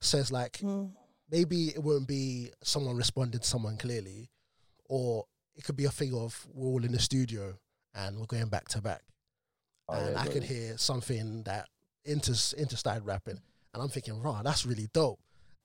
[0.00, 0.90] so it's like Mm.
[1.30, 4.30] maybe it won't be someone responding to someone clearly
[4.88, 5.24] or
[5.58, 7.54] it could be a thing of we're all in the studio
[7.94, 9.02] and we're going back to back
[9.90, 11.66] Oh, and yeah, I got could hear something that
[12.04, 13.40] inter inter started rapping,
[13.72, 15.18] and I'm thinking, "Raw, that's really dope."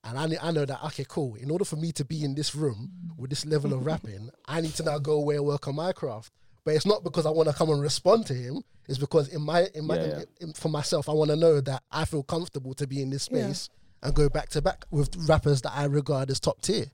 [0.05, 1.35] And I I know that okay, cool.
[1.35, 4.61] In order for me to be in this room with this level of rapping, I
[4.61, 6.31] need to now go away and work on my craft.
[6.63, 8.63] But it's not because I want to come and respond to him.
[8.87, 10.25] It's because in my in my Yeah, in- yeah.
[10.39, 13.27] in- for myself, I want to know that I feel comfortable to be in this
[13.29, 13.43] Yeah.
[13.51, 13.69] space
[14.01, 16.85] and go back to back with rappers that I regard as top tier.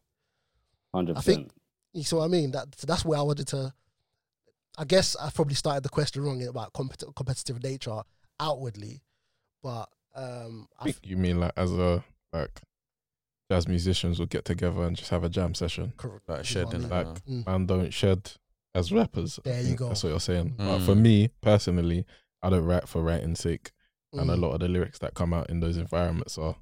[0.95, 1.58] Hundred I think- percent.
[1.93, 2.51] You see what I mean?
[2.51, 3.73] That that's where I wanted to.
[4.77, 8.01] I guess I probably started the question wrong about compet- competitive nature
[8.39, 9.01] outwardly,
[9.61, 12.61] but um, I I think you mean like as a like
[13.51, 15.93] jazz musicians will get together and just have a jam session.
[15.97, 16.29] correct.
[16.29, 16.89] Like is what I mean.
[16.89, 17.45] Like, Mm.
[17.47, 18.31] Man, don't shed
[18.75, 19.39] as rappers.
[19.43, 19.87] There you go.
[19.87, 20.53] That's what you're saying.
[20.57, 20.85] But Mm.
[20.85, 22.05] for me personally,
[22.43, 23.71] I don't write for writing's sake,
[24.13, 24.41] and a Mm.
[24.41, 26.55] lot of the lyrics that come out in those environments are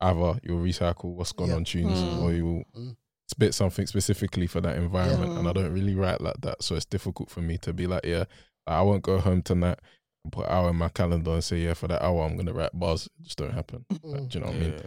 [0.00, 1.54] either you'll recycle what's gone Yeah.
[1.56, 2.22] on tunes, Mm.
[2.22, 2.96] or you'll Mm.
[3.28, 5.32] Spit something specifically for that environment.
[5.32, 5.38] Yeah.
[5.40, 8.04] And I don't really write like that, so it's difficult for me to be like,
[8.04, 8.24] yeah,
[8.66, 9.78] I won't go home tonight
[10.24, 12.52] and put an hour in my calendar and say, yeah, for that hour I'm gonna
[12.52, 13.06] write bars.
[13.06, 13.84] It just don't happen.
[14.02, 14.28] Like, Mm.
[14.28, 14.80] do you know what I mean?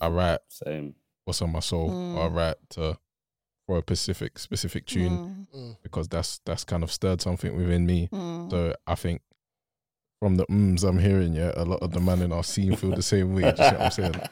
[0.00, 0.94] I write Same.
[1.24, 2.34] what's on my soul, or I Mm.
[2.36, 2.98] write to
[3.66, 5.58] for a specific specific tune Mm.
[5.58, 5.76] Mm.
[5.82, 8.08] because that's that's kind of stirred something within me.
[8.12, 8.50] Mm.
[8.50, 9.22] So I think
[10.20, 12.90] from the ums I'm hearing, yeah, a lot of the man in our scene feel
[12.92, 13.42] the same way.
[13.42, 14.14] Do you see what I'm saying?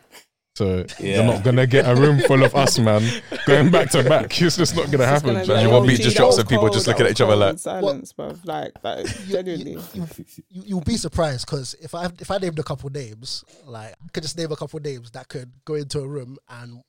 [0.57, 1.17] So Yeah.
[1.17, 3.03] you're not gonna get a room full of us, man,
[3.47, 4.41] going back to back.
[4.41, 5.35] It's just not gonna It's happen.
[5.35, 6.95] gonna do be you you know want beat just That drops and people just cold,
[6.95, 8.39] looking at each other like- silence, bruv.
[8.45, 9.73] Like that, genuinely.
[9.95, 10.07] you,
[10.51, 14.09] you, you'll be surprised because if I if I named a couple names, like I
[14.13, 16.83] could just name a couple names that could go into a room and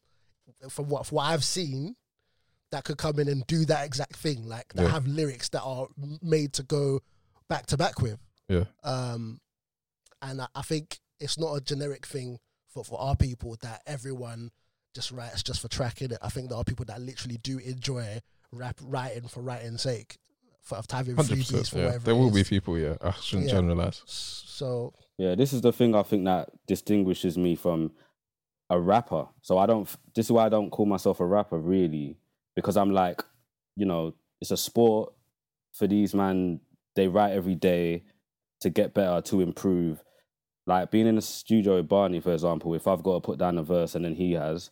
[0.69, 1.95] from what from what I've seen,
[2.71, 4.89] that could come in and do that exact thing, like that Yeah.
[4.91, 5.87] have lyrics that are
[6.21, 6.99] made to go
[7.49, 8.19] back to back with.
[8.47, 8.65] Yeah.
[8.83, 9.39] Um,
[10.21, 12.37] and I, I think it's not a generic thing
[12.75, 14.51] for for our people that everyone
[14.93, 16.17] just writes just for tracking it.
[16.21, 18.19] I think there are people that literally do enjoy
[18.51, 20.17] rap writing for writing's sake,
[20.61, 21.67] for having Hundred freebies percent.
[21.69, 21.85] for Yeah.
[21.85, 22.05] whatever.
[22.05, 22.77] There it will be people.
[22.77, 23.55] Yeah, I shouldn't Yeah.
[23.55, 24.03] generalize.
[24.05, 27.91] So Yeah, this is the thing I think that distinguishes me from
[28.69, 29.27] a rapper.
[29.41, 29.87] So I don't.
[30.13, 32.17] This is why I don't call myself a rapper really,
[32.55, 33.23] because I'm like,
[33.77, 35.13] you know, it's a sport
[35.73, 36.59] for these man.
[36.95, 38.03] They write every day
[38.61, 40.03] to get better, to improve.
[40.67, 43.57] Like being in the studio with Barney, for example, if I've got to put down
[43.57, 44.71] a verse and then he has,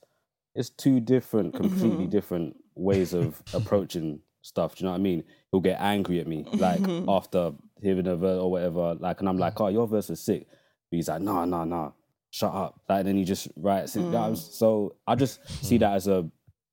[0.55, 2.09] it's two different, completely Mhm.
[2.11, 4.75] different ways of approaching stuff.
[4.75, 5.23] Do you know what I mean?
[5.51, 7.05] He'll get angry at me, like Mhm.
[7.07, 8.95] after hearing a verse or whatever.
[8.95, 10.47] Like, and I'm like, oh, your verse is sick.
[10.89, 11.93] But he's like, no, no, no,
[12.31, 12.81] shut up.
[12.89, 14.33] Like, then he just writes it down.
[14.33, 14.37] Mm.
[14.37, 16.29] So I just see that as a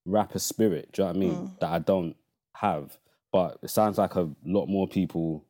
[0.06, 0.92] rapper spirit.
[0.92, 1.34] Do you know what I mean?
[1.48, 1.58] Mm.
[1.60, 2.16] That I don't
[2.54, 2.96] have.
[3.32, 5.44] But it sounds like a lot more people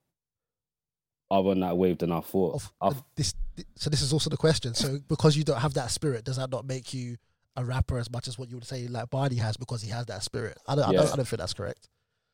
[1.31, 2.55] are on that wave than I thought.
[2.55, 3.35] of I uh, this
[3.77, 6.51] so this is also the question so because you don't have that spirit does that
[6.51, 7.17] not make you
[7.57, 10.07] a rapper as much as what you would say like Barney has because he has
[10.07, 11.89] that spirit I don't, I, don't I don't think that's correct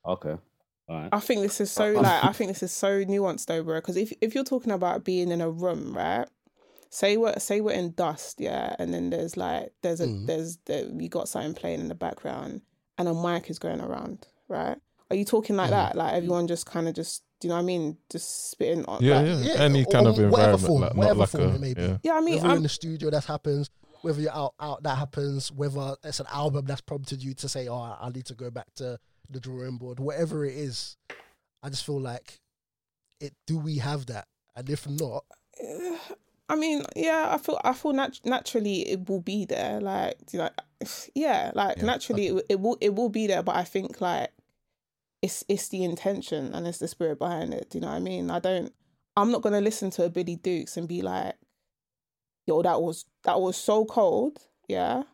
[0.07, 0.37] okay.
[0.89, 1.09] All right.
[1.11, 3.79] I think this is so like I think this is so nuanced though, bro.
[3.79, 6.29] Because if if you're talking about being in a room, right,
[6.91, 10.27] say we're say we're in dust, yeah, and then there's like there's a Mm.
[10.29, 12.61] there's there, we got something playing in the background,
[12.99, 14.79] and a mic is going around, right?
[15.11, 15.71] Are you talking like Mhm.
[15.71, 15.97] that?
[15.97, 17.97] Like everyone just kind of just, do you know what I mean?
[18.11, 19.03] Just spitting on.
[19.03, 21.29] Yeah, like, yeah, Yeah, Any or kind of whatever environment, form, like, not whatever like
[21.29, 21.83] form a it may be.
[21.83, 21.97] yeah.
[22.03, 23.71] Yeah, I mean, whether you're in the studio, that happens.
[24.03, 25.51] Whether you're out, out, that happens.
[25.53, 28.67] Whether it's an album that's prompted you to say, "Oh, I need to go back
[28.77, 28.99] to
[29.31, 30.97] the drawing board." Whatever it is,
[31.63, 32.41] I just feel like
[33.21, 33.35] it.
[33.47, 34.29] Do we have that?
[34.55, 35.25] And if not,
[36.49, 39.81] I mean, yeah, I feel I feel nat- naturally it will be there.
[39.81, 40.51] Like, you know,
[41.15, 43.43] yeah, like Yeah, naturally it, it will it will be there.
[43.43, 44.31] But I think like
[45.23, 47.71] it's it's the intention and it's the spirit behind it.
[47.71, 48.31] Do you know what I mean?
[48.31, 48.73] I don't.
[49.17, 51.35] I'm not gonna listen to a Billy Dukes and be like,
[52.47, 55.05] "Yo, that was that was so cold." Yeah,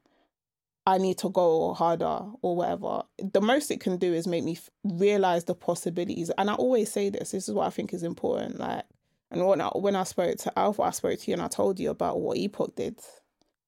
[0.86, 3.02] I need to go harder or whatever.
[3.18, 6.30] The most it can do is make me f- realize the possibilities.
[6.36, 7.30] And I always say this.
[7.30, 8.58] This is what I think is important.
[8.58, 8.84] Like.
[9.30, 11.80] And when I, when I spoke to Alpha, I spoke to you and I told
[11.80, 13.00] you about what Epoch did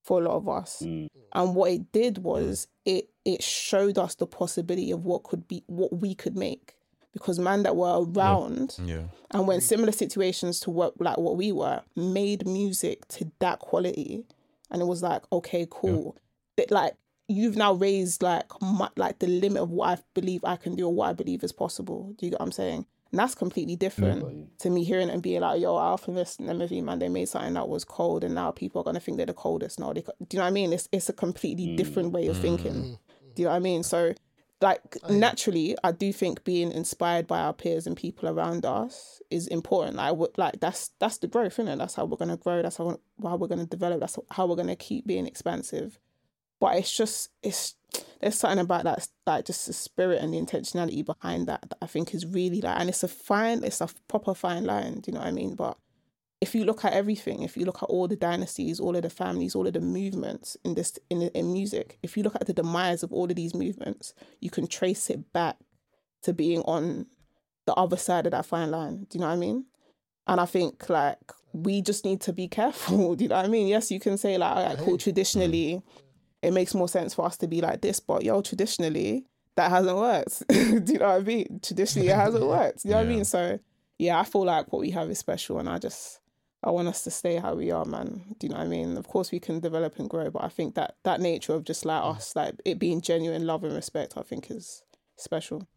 [0.03, 0.83] for a lot of us.
[0.85, 1.09] Mm.
[1.33, 5.63] And what it did was it it showed us the possibility of what could be
[5.67, 6.75] what we could make.
[7.13, 9.05] Because man that were around Yeah.
[9.31, 14.25] and when similar situations to what like what we were made music to that quality,
[14.71, 16.17] and it was like okay, cool.
[16.57, 16.95] That like
[17.29, 20.87] you've now raised like my, like the limit of what I believe I can do
[20.87, 22.15] or what I believe is possible.
[22.19, 22.87] Do you get what I'm saying?
[23.15, 26.83] And that's completely different to me hearing it and being like, yo, Alphabet and MV,
[26.83, 29.27] man, they made something that was cold and now people are going to think they're
[29.27, 29.79] the coldest.
[29.79, 30.73] No, they, do you know what I mean?
[30.73, 31.77] It's, it's a completely mm.
[31.77, 32.73] different way of thinking.
[32.73, 32.99] Mm.
[33.35, 33.83] Do you know what I mean?
[33.83, 34.15] So,
[34.61, 39.21] like, oh, naturally, I do think being inspired by our peers and people around us
[39.31, 39.97] is important.
[39.97, 41.77] Like, like that's that's the growth, isn't it?
[41.77, 42.63] That's how we're going to grow.
[42.63, 44.01] That's how, how we're going to develop.
[44.01, 45.99] That's how we're going to keep being expansive.
[46.61, 47.75] But it's just, it's,
[48.21, 51.87] there's something about that, like just the spirit and the intentionality behind that that I
[51.87, 55.01] think is really like, and it's a fine, it's a proper fine line.
[55.01, 55.57] Do you know what I mean?
[55.57, 55.77] But
[56.45, 59.09] if you look at everything, if you look at all the dynasties, all of the
[59.09, 62.53] families, all of the movements in this in in music, if you look at the
[62.53, 65.57] demise of all of these movements, you can trace it back
[66.23, 67.07] to being on
[67.65, 69.07] the other side of that fine line.
[69.09, 69.65] Do you know what I mean?
[70.27, 73.15] And I think like we just need to be careful.
[73.15, 73.67] Do you know what I mean?
[73.67, 74.99] Yes, you can say like, oh, all right, cool.
[74.99, 75.83] Traditionally,
[76.43, 79.25] it makes more sense for us to be like this, but yo, traditionally
[79.57, 80.47] that hasn't worked.
[80.49, 81.61] Do you know what I mean?
[81.63, 82.83] Traditionally, it hasn't worked.
[82.83, 83.25] Do you know what I mean?
[83.25, 83.59] So
[83.99, 86.21] yeah, I feel like what we have is special, and I just
[86.65, 88.23] I want us to stay how we are, man.
[88.39, 88.97] Do you know what I mean?
[88.97, 91.85] Of course, we can develop and grow, but I think that that nature of just
[91.85, 94.83] like us, like it being genuine love and respect, I think is
[95.19, 95.69] special.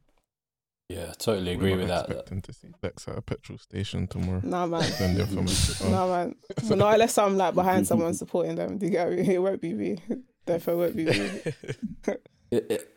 [0.90, 2.12] Yeah, totally agree We're with not that.
[2.20, 4.40] Expecting to see Lex at a petrol station tomorrow.
[4.42, 4.84] Nah, man.
[4.84, 5.86] Send the information.
[5.88, 5.92] on.
[5.92, 6.36] No, man.
[6.70, 8.78] But not unless I'm like behind someone supporting them.
[8.78, 9.36] Do you get me?
[9.36, 9.98] It won't be me.
[10.46, 11.42] Definitely won't be me.
[12.52, 12.94] It- it-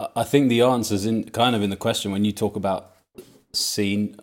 [0.00, 2.92] I- I think the answer's in kind of in the question when you talk about
[3.52, 4.16] scene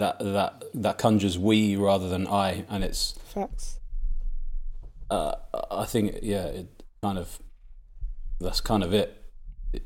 [0.00, 3.78] that that that conjures we rather than I, and it's Facts.
[5.10, 5.34] uh,
[5.70, 6.66] I think yeah, it
[7.02, 7.38] kind of
[8.40, 9.08] that's kind of it.
[9.72, 9.82] It-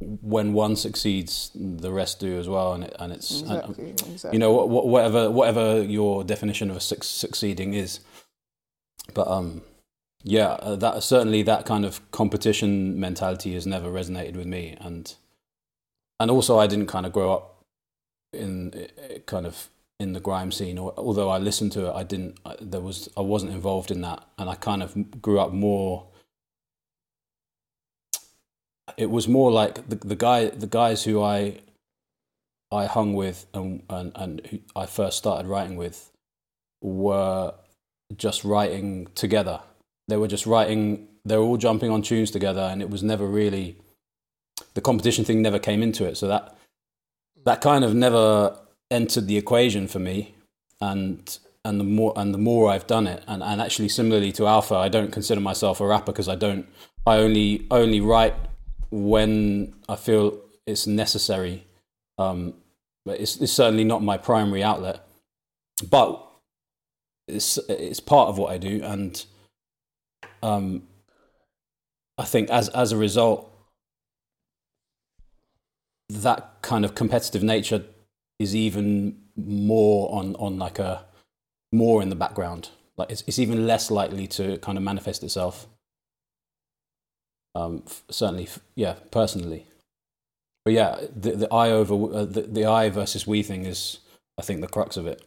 [0.00, 3.90] When one succeeds, the rest do as well, and it, and it's and- Exactly.
[4.12, 4.30] exactly.
[4.34, 8.00] you know wh- wh- whatever whatever your definition of a suc succeeding is
[9.14, 9.62] but um
[10.24, 15.14] yeah uh, that certainly that kind of competition mentality has never resonated with me and
[16.20, 17.55] and also I didn't kind of grow up
[18.32, 22.02] in uh, kind of in the grime scene or although I listened to it I
[22.02, 26.08] didn't there was I wasn't involved in that and I kind of grew up more
[28.96, 31.60] it was more like the the guy the guys who I
[32.70, 36.10] I hung with and and and who I first started writing with
[36.82, 37.54] were
[38.16, 39.60] just writing together.
[40.08, 41.08] They were just writing.
[41.24, 43.76] They were all jumping on tunes together, and it was never really
[44.74, 45.42] the competition thing.
[45.42, 46.55] Never came into it, so that
[47.46, 48.58] that kind of never
[48.90, 50.34] entered the equation for me.
[50.80, 54.46] And and the more and the more I've done it, and, and actually similarly to
[54.46, 56.66] Alpha, I don't consider myself a rapper because I don't.
[57.06, 58.34] I only only write
[58.90, 61.64] when I feel it's necessary.
[62.18, 62.54] Um,
[63.04, 65.06] but it's, it's certainly not my primary outlet.
[65.88, 66.22] But
[67.28, 69.24] it's it's part of what I do, and
[70.42, 70.82] um,
[72.18, 73.50] I think as as a result,
[76.08, 77.84] that kind of competitive nature
[78.38, 81.04] is even more on on like a
[81.72, 82.70] more in the background.
[82.96, 85.66] Like it's it's even less likely to kind of manifest itself.
[87.54, 89.66] Um, f- certainly, f- yeah, personally.
[90.64, 93.98] But yeah, the the I over uh, the the I versus we thing is,
[94.38, 95.22] I think, the crux of it.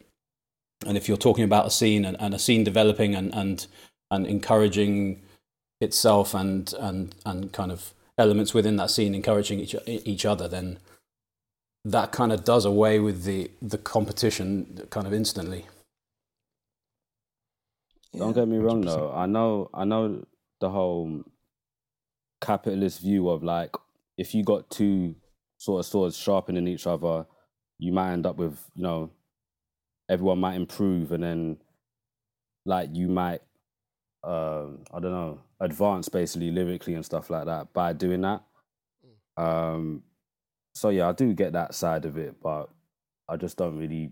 [0.86, 3.66] And if you're talking about a scene and, and a scene developing and, and
[4.12, 5.22] and encouraging
[5.82, 10.80] itself and and and kind of elements within that scene encouraging each each other, then
[11.86, 15.66] that kind of does away with the the competition kind of instantly.
[18.16, 18.86] Don't get me wrong 100%.
[18.86, 19.12] though.
[19.14, 20.26] I know I know
[20.60, 21.24] the whole
[22.42, 23.76] capitalist view of like
[24.18, 25.16] if you got two
[25.58, 27.26] sort of swords sharpening each other,
[27.78, 29.12] you might end up with, you know,
[30.10, 31.58] everyone might improve and then
[32.66, 33.42] like you might
[34.24, 38.44] um I don't know, advance basically lyrically and stuff like that by doing that.
[39.38, 40.04] Um
[40.76, 42.70] so yeah, I do get that side of it, but
[43.28, 44.12] I just don't really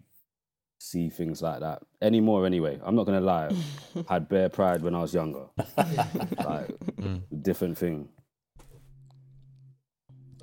[0.80, 2.80] see things like that anymore anyway.
[2.84, 3.50] I'm not gonna lie.
[3.96, 5.46] I had bare pride when I was younger.
[5.78, 7.22] like Mm.
[7.44, 8.10] different thing.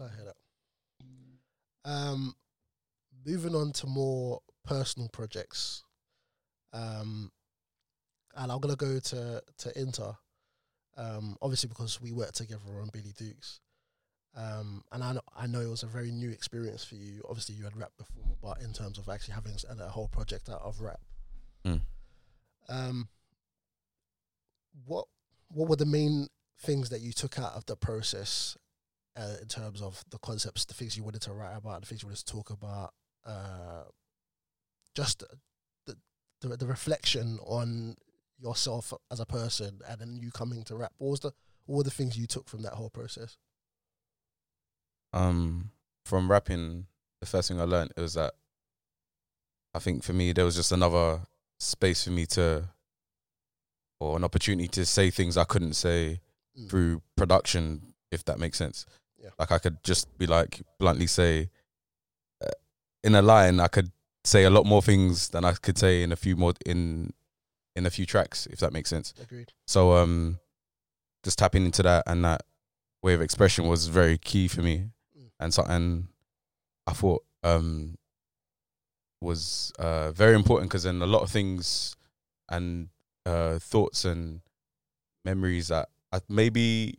[0.01, 0.37] I hear that.
[1.85, 2.35] Um,
[3.27, 5.83] moving on to more personal projects.
[6.73, 7.31] Um,
[8.37, 10.17] and I'm gonna go to to Inter.
[10.97, 13.61] Um, obviously because we worked together on Billy Dukes.
[14.37, 17.23] Um, and I know, I know it was a very new experience for you.
[17.29, 20.63] Obviously, you had rap before, but in terms of actually having a whole project out
[20.63, 21.01] of rap,
[21.65, 21.81] Mm.
[22.69, 23.09] um,
[24.87, 25.07] what
[25.49, 26.29] what were the main
[26.61, 28.57] things that you took out of the process
[29.17, 32.03] uh, in terms of the concepts, the things you wanted to write about, the things
[32.03, 32.93] you wanted to talk about,
[33.25, 33.85] uh,
[34.95, 35.23] just
[35.87, 35.97] the,
[36.41, 37.97] the the reflection on
[38.39, 40.93] yourself as a person, and then you coming to rap.
[40.99, 41.33] What was the
[41.67, 43.37] what were the things you took from that whole process?
[45.13, 45.71] um
[46.05, 46.87] from rapping
[47.21, 48.35] the first thing i learned was that
[49.75, 51.21] i think for me there was just another
[51.61, 52.69] space for me to
[54.01, 56.21] or an opportunity to say things i couldn't say
[56.57, 56.71] Mm.
[56.71, 58.87] through production if that makes sense
[59.21, 59.31] Yeah.
[59.41, 61.51] like i could just be like bluntly say
[62.41, 62.51] uh,
[63.03, 63.91] in a line i could
[64.23, 67.13] say a lot more things than i could say in a few more in
[67.77, 69.53] in a few tracks if that makes sense Agreed.
[69.67, 70.39] so um
[71.25, 72.43] just tapping into that and that
[73.03, 74.91] way of expression was very key for me.
[75.19, 75.29] Mm.
[75.41, 76.09] And something
[76.87, 77.97] I thought um
[79.21, 81.97] was uh very important because then a lot of things
[82.51, 82.89] and
[83.27, 84.41] uh thoughts and
[85.25, 86.99] memories that I maybe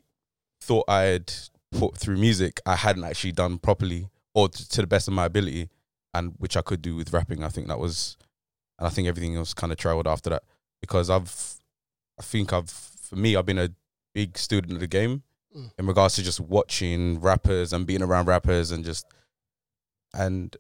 [0.62, 1.32] thought I had
[1.72, 5.26] put through music I hadn't actually done properly or t- to the best of my
[5.26, 5.70] ability
[6.14, 7.44] and which I could do with rapping.
[7.44, 8.18] I think that was
[8.80, 10.44] and I think everything else kind of trailed after that
[10.86, 11.56] because I've
[12.20, 13.70] I think I've for me I've been a
[14.14, 15.24] big student of the game
[15.56, 15.72] Mm.
[15.80, 19.06] in regards to just watching rappers and being around rappers and just
[20.14, 20.58] and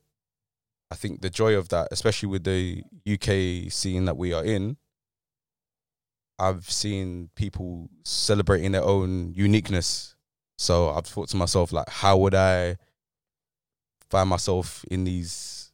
[0.89, 4.77] I think the joy of that, especially with the UK scene that we are in,
[6.39, 10.15] I've seen people celebrating their own uniqueness.
[10.57, 12.77] So I've thought to myself, like, how would I
[14.09, 15.73] find myself in these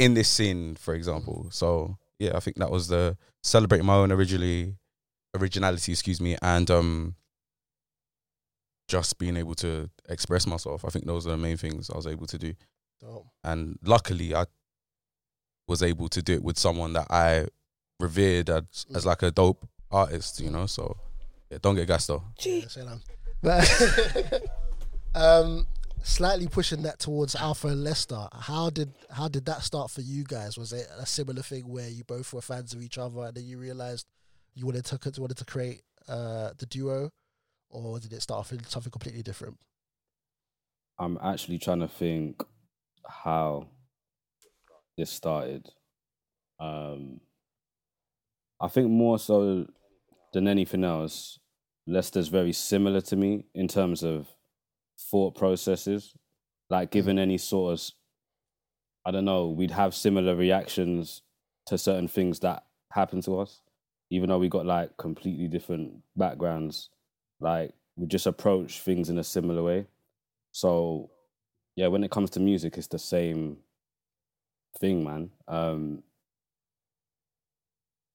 [0.00, 1.48] in this scene, for example?
[1.52, 4.76] So yeah, I think that was the celebrating my own originally
[5.36, 7.14] originality, excuse me, and um
[8.88, 10.84] just being able to express myself.
[10.84, 12.54] I think those are the main things I was able to do.
[13.44, 14.46] And luckily I
[15.68, 17.46] was able to do it with someone that I
[18.00, 20.66] revered as, as like a dope artist, you know.
[20.66, 20.96] So
[21.50, 22.24] yeah, don't get gassed though.
[22.40, 22.62] Yeah,
[23.42, 24.40] that.
[25.12, 25.66] But um,
[26.08, 28.28] slightly pushing that towards Alpha and Leicester.
[28.32, 30.56] How did how did that start for you guys?
[30.56, 33.44] Was it a similar thing where you both were fans of each other and then
[33.44, 34.06] you realized
[34.54, 37.10] you wanted to wanted to create uh, the duo,
[37.68, 39.58] or did it start off in something completely different?
[40.98, 42.42] I'm actually trying to think
[43.06, 43.68] how
[44.96, 45.68] this started.
[46.58, 47.20] Um,
[48.60, 49.66] I think more so
[50.32, 51.38] than anything else,
[51.86, 54.26] Leicester's very similar to me in terms of
[54.98, 56.14] thought processes.
[56.70, 57.90] Like, given any sort of,
[59.04, 61.22] I don't know, we'd have similar reactions
[61.66, 63.60] to certain things that happen to us,
[64.10, 66.90] even though we got like completely different backgrounds.
[67.40, 69.86] Like, we just approach things in a similar way.
[70.52, 71.10] So,
[71.76, 73.58] yeah, when it comes to music, it's the same
[74.78, 75.30] thing, man.
[75.46, 76.02] Um,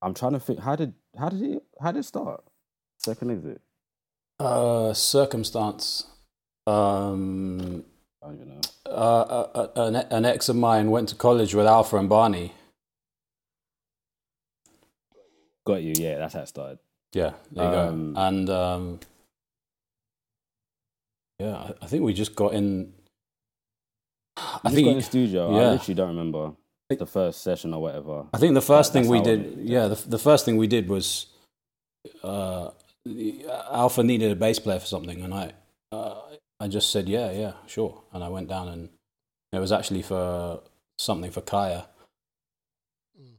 [0.02, 0.60] I'm trying to think.
[0.60, 2.44] How did how did it how did it start?
[2.98, 3.62] Second exit.
[4.40, 6.08] Uh, circumstance.
[6.66, 7.84] Um,
[8.22, 8.62] I don't even know.
[8.92, 12.54] uh, an, an ex of mine went to college with Alpha and Barney.
[15.66, 15.94] Got you.
[15.98, 16.80] Yeah, that's how it started.
[17.14, 18.22] Yeah, there you Um, go.
[18.22, 19.00] And um,
[21.40, 22.94] yeah, I, I think we just got in.
[24.38, 25.52] I I think got in the studio.
[25.56, 25.70] I yeah.
[25.72, 26.54] literally don't remember
[26.90, 28.26] the first session or whatever.
[28.34, 30.88] I think the first thing we I did, yeah, the, the first thing we did
[30.90, 31.28] was
[32.24, 32.70] uh,
[33.72, 35.54] Alpha needed a bass player for something, and I,
[36.64, 38.90] I just said, yeah, yeah, sure, and I went down, and
[39.52, 40.62] it was actually for
[40.98, 41.88] something for Kaya,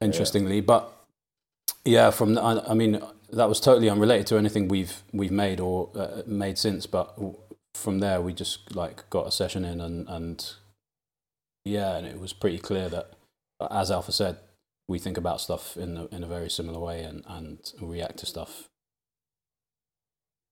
[0.00, 0.92] interestingly, but
[1.86, 3.00] yeah, from the, I, I mean,
[3.32, 7.18] that was totally unrelated to anything we've we've made or uh, made since, but
[7.74, 10.52] from there we just like got a session in, and and
[11.64, 13.12] yeah, and it was pretty clear that,
[13.70, 14.36] as Alpha said,
[14.86, 18.26] we think about stuff in a, in a very similar way and and react to
[18.26, 18.68] stuff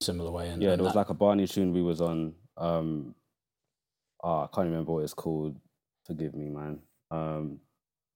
[0.00, 0.48] similar way.
[0.48, 2.34] And yeah, and there was that- like a Barney tune we was on.
[2.56, 3.14] Um,
[4.22, 5.56] ah, I can't remember what it's called.
[6.06, 6.80] Forgive me, man.
[7.10, 7.60] Um,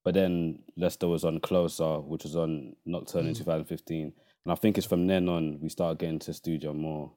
[0.05, 3.39] but then Lester was on Closer, which was on Nocturne in Mm.
[3.39, 4.12] 2015,
[4.45, 7.12] and I think it's from then on we started getting to studio more.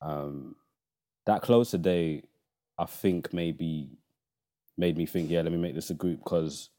[0.00, 0.56] Um,
[1.26, 2.22] that Closer day,
[2.78, 3.90] I think maybe
[4.78, 6.70] made me think, yeah, let me make this a group because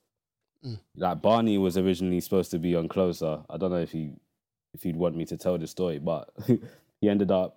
[0.66, 0.80] Mm.
[0.96, 3.44] like Barney was originally supposed to be on Closer.
[3.50, 4.14] I don't know if he
[4.74, 6.30] if he'd want me to tell the story, but
[7.02, 7.57] he ended up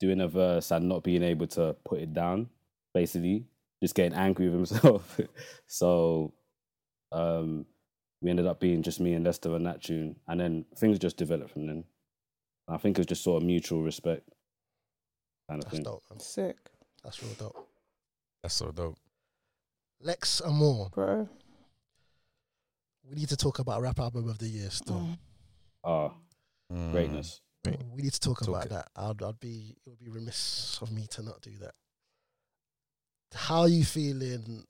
[0.00, 2.48] doing a verse and not being able to put it down,
[2.92, 3.44] basically,
[3.82, 5.20] just getting angry with himself.
[5.66, 6.32] so
[7.12, 7.64] um,
[8.20, 11.16] we ended up being just me and Lester on that tune, and then things just
[11.16, 11.84] developed from then.
[12.68, 14.28] I think it was just sort of mutual respect
[15.48, 15.84] kind of That's thing.
[15.84, 16.18] dope, man.
[16.20, 16.56] Sick,
[17.02, 17.68] That's real dope.
[18.42, 18.96] That's so dope.
[20.00, 20.88] Lex Amor.
[20.90, 21.28] bro.
[23.08, 25.06] We need to talk about rap album of the year still.
[25.84, 26.12] Ah,
[26.72, 26.92] Mm.
[26.92, 27.42] greatness.
[27.66, 27.80] Right.
[27.94, 28.70] We need to talk, Talk about it.
[28.70, 28.88] that.
[28.96, 31.72] I'd, I'd be it would be remiss of me to not do that.
[33.34, 34.64] How are you feeling?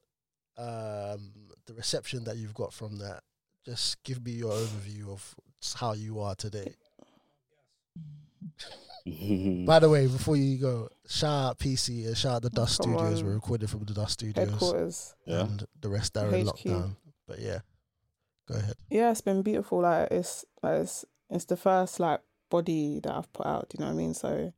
[0.56, 1.32] Um,
[1.66, 3.22] the reception that you've got from that.
[3.64, 5.34] Just give me your overview of
[5.76, 6.74] how you are today.
[9.66, 12.94] By the way, before you go, shout out PC and shout out the Dust Come
[12.94, 13.20] Studios.
[13.20, 13.26] on.
[13.26, 15.14] We're recording from the Dust Studios, Headquarters.
[15.26, 15.40] Yeah.
[15.40, 16.54] and the rest are in HQ.
[16.56, 16.96] lockdown.
[17.26, 17.58] But yeah,
[18.48, 18.74] go ahead.
[18.90, 19.80] Yeah, it's been beautiful.
[19.82, 22.20] Like it's like it's it's the first like
[22.54, 23.68] body that I've put out.
[23.68, 24.14] Do you know what I mean?
[24.14, 24.52] So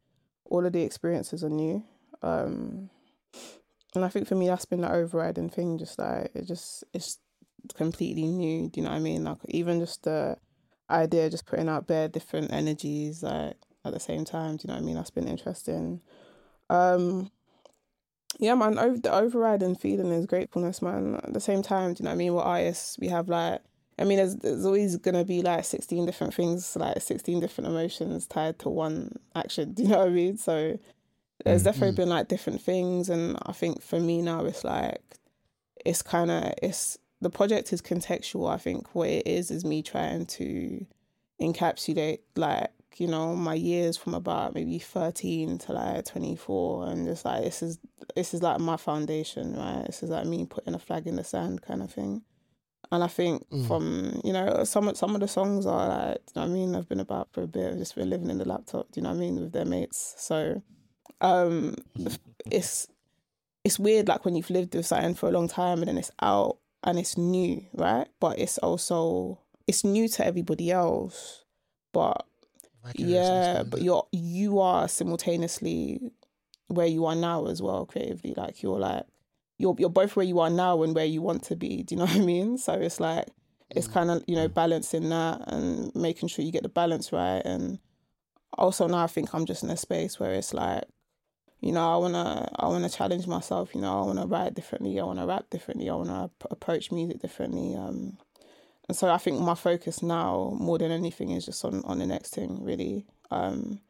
[0.45, 1.83] all of the experiences are new.
[2.23, 2.91] Um,
[3.95, 5.79] and I think for me that's been the overriding thing.
[5.79, 7.19] Just like it just it's
[7.75, 8.69] completely new.
[8.69, 9.25] Do you know what I mean?
[9.25, 10.37] Like even just the
[10.91, 14.57] idea, just putting out bare different energies like at the same time.
[14.57, 14.97] Do you know what I mean?
[14.97, 16.01] That's been interesting.
[16.69, 17.31] Um,
[18.39, 18.79] yeah, man.
[18.79, 21.21] Over the overriding feeling is gratefulness, man.
[21.25, 22.35] At the same time, do you know what I mean?
[22.35, 22.99] We're artists.
[22.99, 23.63] We have like,
[23.99, 28.27] I mean, there's there's always gonna be like sixteen different things, like sixteen different emotions
[28.27, 29.73] tied to one action.
[29.75, 30.37] Do you know what I mean?
[30.37, 30.79] So
[31.45, 31.65] there's Mm.
[31.65, 31.97] definitely Mm.
[31.97, 35.03] been like different things, and I think for me now it's like,
[35.85, 38.51] it's kind of it's the project is contextual.
[38.53, 40.85] I think what it is is me trying to
[41.41, 47.27] encapsulate like you know my years from about maybe 13 to like 24 and just
[47.27, 47.79] like this is
[48.15, 51.25] this is like my foundation right this is like me putting a flag in the
[51.25, 52.23] sand kind of thing
[52.93, 53.67] and i think Mm.
[53.67, 56.55] from you know some of some of the songs are like you know what i
[56.59, 56.75] mean?
[56.77, 59.03] I've been about for a bit i've just been living in the laptop do you
[59.03, 60.15] know what i mean with their mates.
[60.19, 60.63] So
[61.21, 61.75] um
[62.51, 62.87] it's
[63.65, 66.11] it's weird like when you've lived with something for a long time and then it's
[66.23, 68.09] out and it's new right?
[68.21, 71.45] But it's also it's new to everybody else.
[71.93, 72.25] But
[73.09, 76.01] yeah but you're you are simultaneously
[76.69, 78.35] where you are now as well creatively.
[78.37, 79.05] Like you're like
[79.59, 81.83] you're you're both where you are now and where you want to be.
[81.83, 82.59] Do you know what i mean?
[82.59, 83.27] So it's like
[83.71, 83.93] it's Mm.
[83.93, 87.43] kind of you know balancing that and making sure you get the balance right.
[87.45, 87.79] And
[88.59, 90.85] also now i think i'm just in a space where it's like
[91.61, 94.27] you know i want to i want to challenge myself you know i want to
[94.27, 98.17] write differently i want to rap differently i p- approach music differently um
[98.89, 102.07] and so i think my focus now more than anything is just on on the
[102.07, 103.05] next thing really.
[103.31, 103.81] Um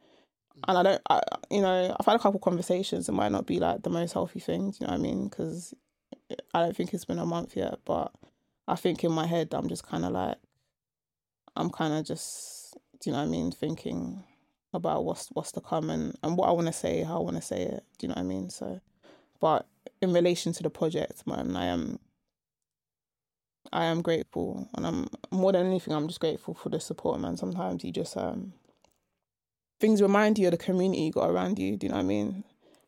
[0.67, 3.59] and i don't I, you know i've had a couple conversations it might not be
[3.59, 5.73] like the most healthy thing you know what i mean because
[6.53, 8.11] i don't think it's been a month yet but
[8.67, 10.37] i think in my head i'm just kind of like
[11.55, 14.23] i'm kind of just do you know what i mean thinking
[14.73, 17.35] about what's what's to come and, and what I want to say, how I want
[17.35, 17.83] to say it.
[17.97, 18.49] Do you know what I mean?
[18.49, 18.79] So,
[19.39, 19.67] but
[20.01, 21.99] in relation to the project, man, I am
[23.73, 27.35] I am grateful, and I'm more than anything, I'm just grateful for the support, man.
[27.37, 28.53] Sometimes you just um
[29.79, 31.77] things remind you of the community you got around you.
[31.77, 32.43] Do you know what I mean?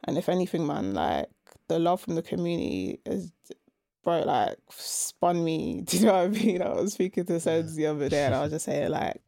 [0.05, 1.27] And if anything, man, like
[1.67, 3.31] the love from the community is.
[4.01, 5.81] Bro, like spun me.
[5.85, 6.61] Do you know what I mean?
[6.61, 9.21] I was speaking to Sens the other day, and I was just saying, like,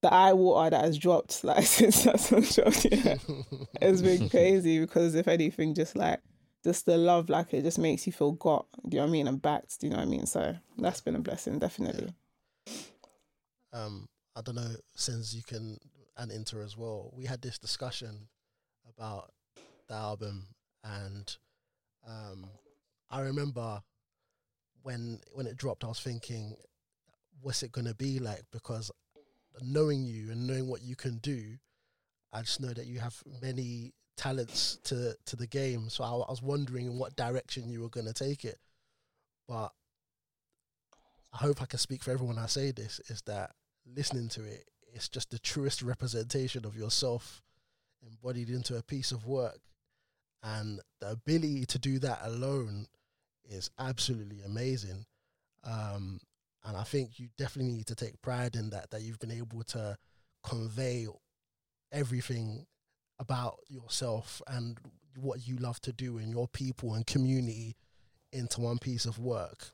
[0.00, 2.86] the eye water that has dropped like since that song dropped.
[2.90, 3.16] Yeah,
[3.82, 6.20] it's been crazy because if anything, just like
[6.64, 8.66] just the love, like it just makes you feel got.
[8.88, 9.28] Do you know what I mean?
[9.28, 9.80] And backed.
[9.80, 10.26] Do you know what I mean?
[10.26, 12.14] So that's been a blessing, definitely.
[13.72, 15.78] um, I don't know, since you can
[16.18, 17.12] and Inter as well.
[17.16, 18.28] We had this discussion
[18.88, 19.30] about
[19.88, 20.46] the album,
[20.84, 21.34] and
[22.06, 22.46] um,
[23.10, 23.82] I remember
[24.82, 26.56] when when it dropped, I was thinking,
[27.40, 28.42] what's it gonna be like?
[28.52, 28.90] Because
[29.62, 31.56] knowing you and knowing what you can do,
[32.32, 35.88] I just know that you have many talents to to the game.
[35.88, 38.58] So I, I was wondering in what direction you were gonna take it,
[39.46, 39.72] but
[41.32, 42.38] I hope I can speak for everyone.
[42.38, 43.52] I say this is that
[43.86, 47.42] listening to it, it's just the truest representation of yourself
[48.06, 49.60] embodied into a piece of work,
[50.42, 52.86] and the ability to do that alone
[53.48, 55.06] is absolutely amazing.
[55.64, 56.20] Um,
[56.64, 58.90] and I think you definitely need to take pride in that.
[58.90, 59.96] That you've been able to
[60.42, 61.06] convey
[61.92, 62.66] everything
[63.18, 64.78] about yourself and
[65.16, 67.76] what you love to do and your people and community
[68.32, 69.72] into one piece of work.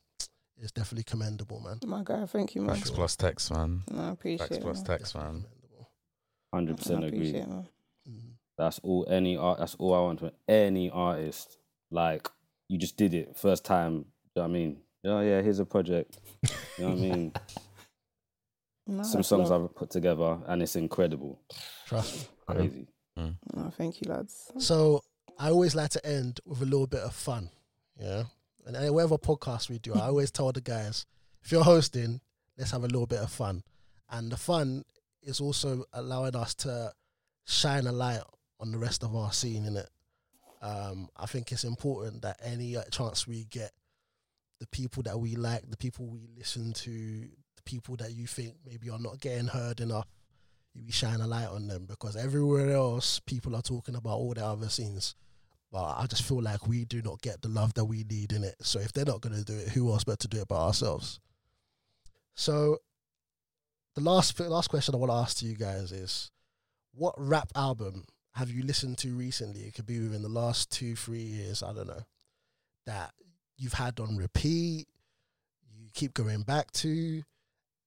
[0.61, 1.81] It's definitely commendable, man.
[1.85, 2.77] My guy, thank you, man.
[2.77, 3.83] Facts plus text, man.
[3.91, 4.63] No, I appreciate Facts it.
[4.63, 5.45] plus text, man.
[6.53, 7.19] Hundred percent agree.
[7.19, 7.69] appreciate it, man.
[8.09, 8.31] Mhm.
[8.57, 9.59] That's all any art.
[9.59, 11.59] That's all I want from any artist.
[11.91, 12.29] Like
[12.69, 13.93] you just did it first time.
[13.95, 14.05] You
[14.37, 14.81] know what I mean?
[15.05, 16.19] Oh yeah, here's a project.
[16.79, 17.33] You know what I mean?
[18.87, 19.65] No, Some songs love.
[19.65, 21.41] I've put together, and it's incredible.
[21.87, 22.55] Trust me.
[22.55, 22.87] Crazy.
[23.17, 24.53] No, thank you, lads.
[24.59, 25.03] So
[25.39, 27.49] I always like to end with a little bit of fun.
[27.99, 28.25] Yeah.
[28.65, 31.05] And whatever podcast we do, I always tell the guys,
[31.43, 32.21] if you're hosting,
[32.57, 33.63] let's have a little bit of fun.
[34.11, 34.85] And the fun
[35.23, 36.93] is also allowing us to
[37.45, 38.23] shine a light
[38.61, 39.89] on the rest of our scene in it.
[40.63, 43.73] Um, I think it's important that any chance we get,
[44.61, 48.55] the people that we like, the people we listen to, the people that you think
[48.65, 50.07] maybe are not getting heard enough,
[50.75, 54.45] we shine a light on them because everywhere else people are talking about all the
[54.45, 55.15] other scenes.
[55.75, 58.45] But I just feel like we do not get the love that we need in
[58.45, 58.55] it.
[58.61, 60.65] So if they're not going to do it, who else better to do it but
[60.65, 61.19] ourselves?
[62.37, 62.79] So
[63.97, 66.31] the last the last question I want to ask to you guys is,
[66.95, 68.05] what rap album
[68.35, 69.63] have you listened to recently?
[69.63, 71.61] It could be within the last two three years.
[71.61, 72.05] I don't know
[72.87, 73.13] that
[73.57, 74.87] you've had on repeat.
[75.77, 77.25] You keep going back to,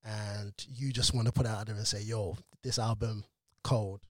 [0.04, 3.24] and you just want to put out there and say, "Yo, this album,
[3.64, 4.02] cold."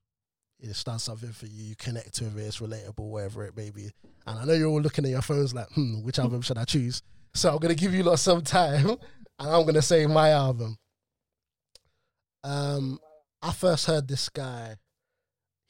[0.59, 1.63] It's done something for you.
[1.63, 2.41] You connect with it.
[2.41, 3.91] It's relatable, wherever it may be.
[4.25, 6.65] And I know you're all looking at your phones like, hmm, which album should I
[6.65, 7.03] choose?
[7.33, 8.89] So I'm gonna give you lot some time,
[9.39, 10.77] and I'm gonna say my album.
[12.43, 12.99] Um,
[13.41, 14.75] I first heard this guy.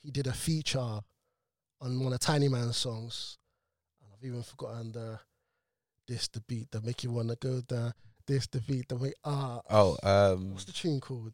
[0.01, 3.37] He did a feature on one of Tiny Man's songs,
[4.01, 5.19] and I've even forgotten the
[6.07, 7.93] this the beat that make you wanna go down.
[8.25, 9.59] This the beat that make ah.
[9.69, 11.33] Oh, um, What's the tune called?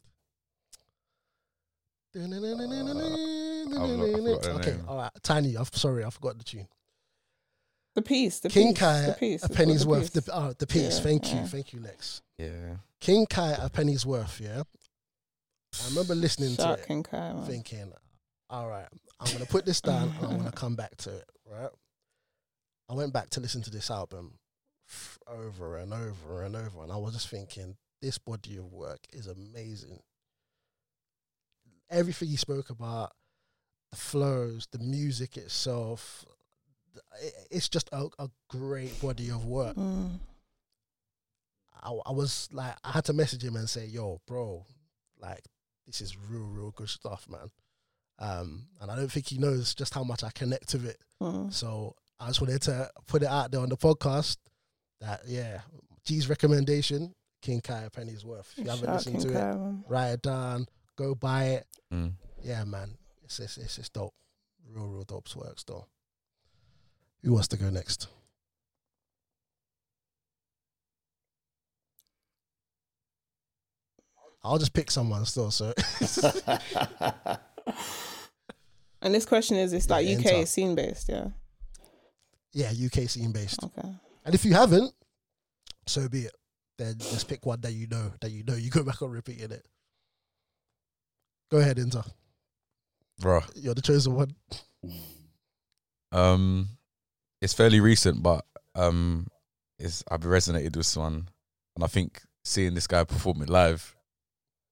[2.14, 5.10] forgot the okay, all right.
[5.22, 6.68] Tiny, I'm sorry, I forgot the tune.
[7.94, 9.44] The piece, the King piece, Kai, the piece.
[9.44, 10.12] a penny's called worth.
[10.12, 10.98] The, oh, the piece.
[10.98, 12.22] Yeah, thank you, thank you, Lex.
[12.38, 12.76] yeah.
[13.00, 14.40] King Kai, a penny's worth.
[14.40, 14.62] Yeah,
[15.84, 17.44] I remember listening to Shark it, Kai, man.
[17.46, 17.92] thinking,
[18.50, 18.88] all right,
[19.20, 21.24] I'm gonna put this down and I'm gonna come back to it.
[21.48, 21.70] Right.
[22.88, 24.38] I went back to listen to this album
[25.28, 29.26] over and over and over, and I was just thinking, this body of work is
[29.26, 30.00] amazing.
[31.90, 33.12] Everything he spoke about,
[33.94, 36.24] the flows, the music itself,
[37.50, 39.76] it's just a, a great body of work.
[39.76, 40.18] Mm.
[41.80, 44.64] I, I was like, I had to message him and say, "Yo, bro,
[45.20, 45.44] like
[45.86, 47.50] this is real, real good stuff, man."
[48.18, 50.98] Um, and I don't think he knows just how much I connect with it.
[51.22, 51.52] Mm.
[51.52, 54.38] So I just wanted to put it out there on the podcast
[55.00, 55.60] that yeah,
[56.04, 58.52] G's recommendation, King Kai a Penny's worth.
[58.56, 59.84] If you haven't listened King to Kai, it, man.
[59.88, 60.66] write it down,
[60.96, 61.66] go buy it.
[61.92, 62.12] Mm.
[62.42, 64.14] Yeah, man, it's it's it's, it's dope,
[64.68, 65.88] real, real dope work still.
[67.22, 68.08] Who wants to go next?
[74.42, 75.50] I'll just pick someone still.
[75.50, 75.72] So
[79.00, 80.46] And this question is, it's like Yeah, UK enter.
[80.46, 81.28] scene based, yeah.
[82.52, 83.62] yeah, UK scene based.
[83.62, 83.88] Okay.
[84.24, 84.92] And if you haven't,
[85.86, 86.32] so be it.
[86.78, 89.50] Then just pick one that you know that you know you go back on repeating
[89.52, 89.64] it.
[91.50, 92.02] Go ahead, Inter.
[93.20, 93.42] Bro.
[93.54, 94.34] You're the chosen one.
[96.12, 96.68] Um,
[97.40, 98.44] it's fairly recent, but
[98.74, 99.28] um,
[99.78, 101.28] it's I've resonated with this one,
[101.74, 103.94] and I think seeing this guy perform it live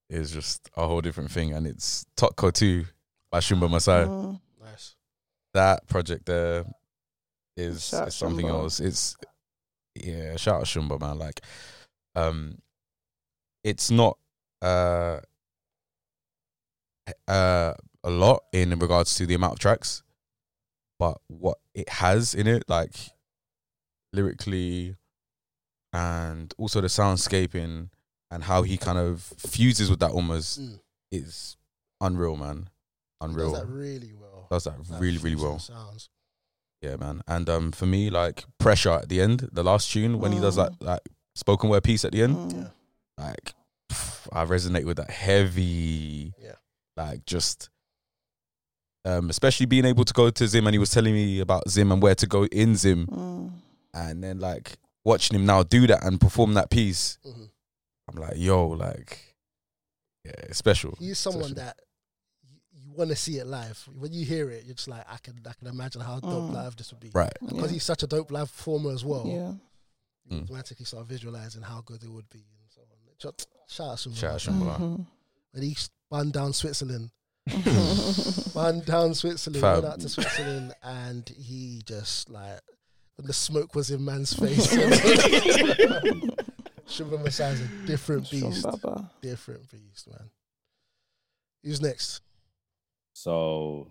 [0.09, 1.53] is just a whole different thing.
[1.53, 2.85] And it's Totco Two
[3.31, 4.05] by Shumba Masai.
[4.05, 4.39] Mm.
[4.61, 4.95] Nice.
[5.53, 6.65] That project there
[7.57, 8.49] is, is something Shumba.
[8.49, 8.79] else.
[8.79, 9.17] It's
[9.95, 11.19] yeah, shout out Shumba man.
[11.19, 11.41] Like,
[12.15, 12.59] um,
[13.63, 14.17] it's not
[14.61, 15.19] uh
[17.27, 17.73] uh
[18.03, 20.03] a lot in regards to the amount of tracks,
[20.99, 22.95] but what it has in it, like
[24.11, 24.95] lyrically,
[25.91, 27.89] and also the soundscaping
[28.31, 30.79] and how he kind of fuses with that almost Mm.
[31.11, 31.57] is
[32.01, 32.69] unreal, man.
[33.19, 33.51] He Unreal.
[33.51, 34.47] Does that really well.
[34.51, 35.59] Does that That really, really well.
[35.59, 36.09] Sounds.
[36.81, 37.21] Yeah, man.
[37.27, 40.55] And um, for me, like pressure at the end, the last tune when he does
[40.57, 40.85] that Mm.
[40.85, 42.71] like spoken word piece at the end, Mm.
[43.17, 43.53] Like
[43.89, 46.33] pff, I resonate with that heavy.
[46.39, 46.55] Yeah.
[46.97, 47.69] Like just,
[49.05, 51.91] um, especially being able to go to Zim and he was telling me about Zim
[51.91, 53.51] and where to go in Zim, Mm.
[53.93, 57.49] and then like watching him now do that and perform that piece, Mhm.
[58.09, 59.35] I'm like, yo, like,
[60.25, 60.95] yeah, it's special.
[60.99, 61.55] He's someone Special.
[61.65, 61.79] that
[62.43, 63.77] you, you want to see it live.
[63.97, 66.53] When you hear it, you're just like, I can I can imagine how dope Mm.
[66.53, 67.09] live this would be.
[67.13, 67.33] right.
[67.41, 67.67] Because Yeah.
[67.73, 69.25] he's such a dope live performer as well.
[69.27, 69.53] yeah.
[70.29, 70.43] You Mm.
[70.43, 72.87] automatically start visualizing how good it would be and so on.
[73.19, 74.15] Shout shout out Shumba.
[74.15, 74.77] Shout out Shumba.
[74.79, 75.07] Mhm.
[75.51, 77.11] When he spun down Switzerland,
[77.49, 79.73] spun down Switzerland, Fam.
[79.81, 82.59] went out to Switzerland, and he just like
[83.15, 84.67] when the smoke was in man's face.
[86.87, 88.65] Shumba Masai's a different beast.
[88.65, 89.09] Shumbaba.
[89.21, 90.29] Different beast, man.
[91.63, 92.21] Who's next?
[93.13, 93.87] So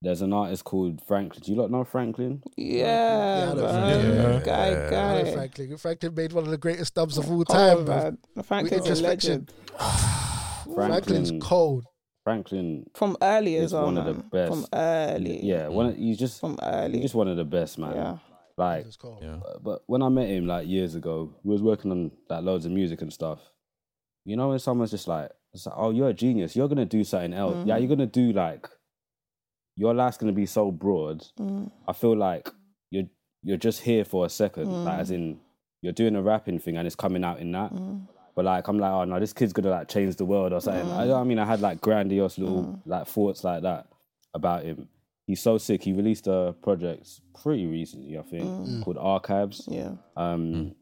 [0.00, 1.42] there's an artist called Franklin.
[1.44, 2.42] Do you lot know Franklin?
[2.56, 3.68] Yeah, I know.
[3.68, 4.42] Franklin.
[4.44, 4.90] Guy, Yeah.
[4.90, 5.32] Guy.
[5.32, 5.76] Franklin.
[5.76, 7.96] Franklin made one of the greatest dubs of all Oh, time, bro.
[7.96, 8.18] man.
[8.44, 9.52] Franklin's a legend.
[10.74, 11.84] Franklin's cold.
[12.24, 14.52] Franklin, From early as He's well, one of the best.
[14.52, 15.44] From early.
[15.44, 16.82] yeah, one of, he's just From early.
[16.82, 17.00] he's early.
[17.02, 17.96] just one of the best, man.
[17.96, 18.18] Yeah.
[18.56, 19.18] Like, He's cold.
[19.22, 19.38] Yeah.
[19.60, 22.70] but when I met him like years ago, we was working on like loads of
[22.70, 23.40] music and stuff.
[24.24, 26.54] You know, when someone's just like, it's like, "Oh, you're a genius.
[26.54, 27.66] You're gonna do something else.
[27.66, 27.80] Yeah, Mhm.
[27.80, 28.68] you're gonna do like
[29.76, 31.26] your life's gonna be so broad.
[31.40, 31.72] Mm.
[31.88, 32.48] I feel like
[32.90, 33.08] you're
[33.42, 35.00] you're just here for a second, like Mm.
[35.00, 35.40] as in
[35.80, 37.72] you're doing a rapping thing and it's coming out in that.
[38.34, 40.90] But like I'm like, oh no, this kid's gonna like change the world or something.
[40.90, 41.20] I, Mm.
[41.20, 42.80] I mean, I had like grandiose little Mm.
[42.86, 43.86] like thoughts like that
[44.34, 44.88] about him.
[45.26, 45.82] He's so sick.
[45.82, 48.82] He released a project pretty recently, I think, Mm.
[48.84, 49.68] called Archives.
[49.70, 49.92] Yeah.
[50.16, 50.74] Um, Mm.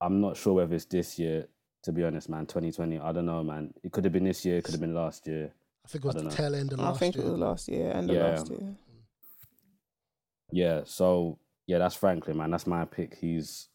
[0.00, 1.46] I'm not sure whether it's this year.
[1.84, 2.98] To be honest, man, 2020.
[2.98, 3.74] I don't know, man.
[3.82, 4.56] It could have been this year.
[4.56, 5.52] It could have been last year.
[5.84, 6.30] I think it was the know.
[6.30, 7.26] tail end of I last think year.
[7.26, 8.74] it was last year, end of last year.
[10.50, 10.82] Yeah.
[10.86, 12.50] So yeah, that's Franklin, man.
[12.50, 13.16] That's my pick.
[13.16, 13.68] He's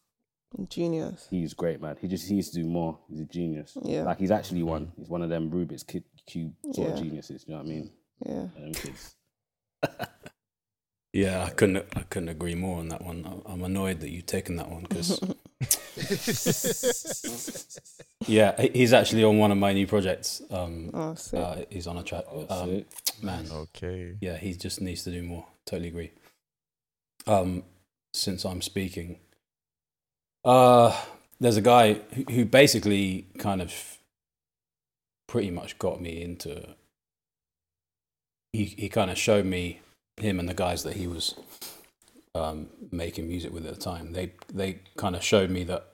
[0.68, 1.28] Genius.
[1.30, 1.96] he's great, man.
[2.00, 2.98] He just he needs to do more.
[3.08, 3.76] He's a genius.
[3.82, 4.02] Yeah.
[4.02, 4.92] Like he's actually one.
[4.96, 7.44] He's one of them Rubik's kid cube sort of geniuses.
[7.46, 7.90] You know what I mean?
[8.26, 8.46] Yeah.
[8.58, 9.14] Them kids.
[11.12, 11.84] Yeah, I couldn't.
[11.96, 13.26] I couldn't agree more on that one.
[13.26, 15.18] I- I'm annoyed that you've taken that one because
[18.28, 20.40] yeah, he's actually on one of my new projects.
[20.50, 21.40] Um, oh, sick.
[21.40, 22.26] uh, he's on a track.
[22.30, 22.84] Oh, um,
[23.22, 24.18] man, Okay.
[24.20, 25.44] yeah, he just needs to do more.
[25.66, 26.12] Totally agree.
[27.26, 27.64] Um,
[28.14, 29.18] since I'm speaking,
[30.44, 30.96] uh,
[31.40, 33.98] there's a guy who, who basically kind of
[35.28, 36.74] pretty much got me into.
[38.52, 39.80] He he kind of showed me
[40.16, 41.34] him and the guys that he was
[42.34, 44.12] um, making music with at the time.
[44.12, 45.86] They they kind of showed me that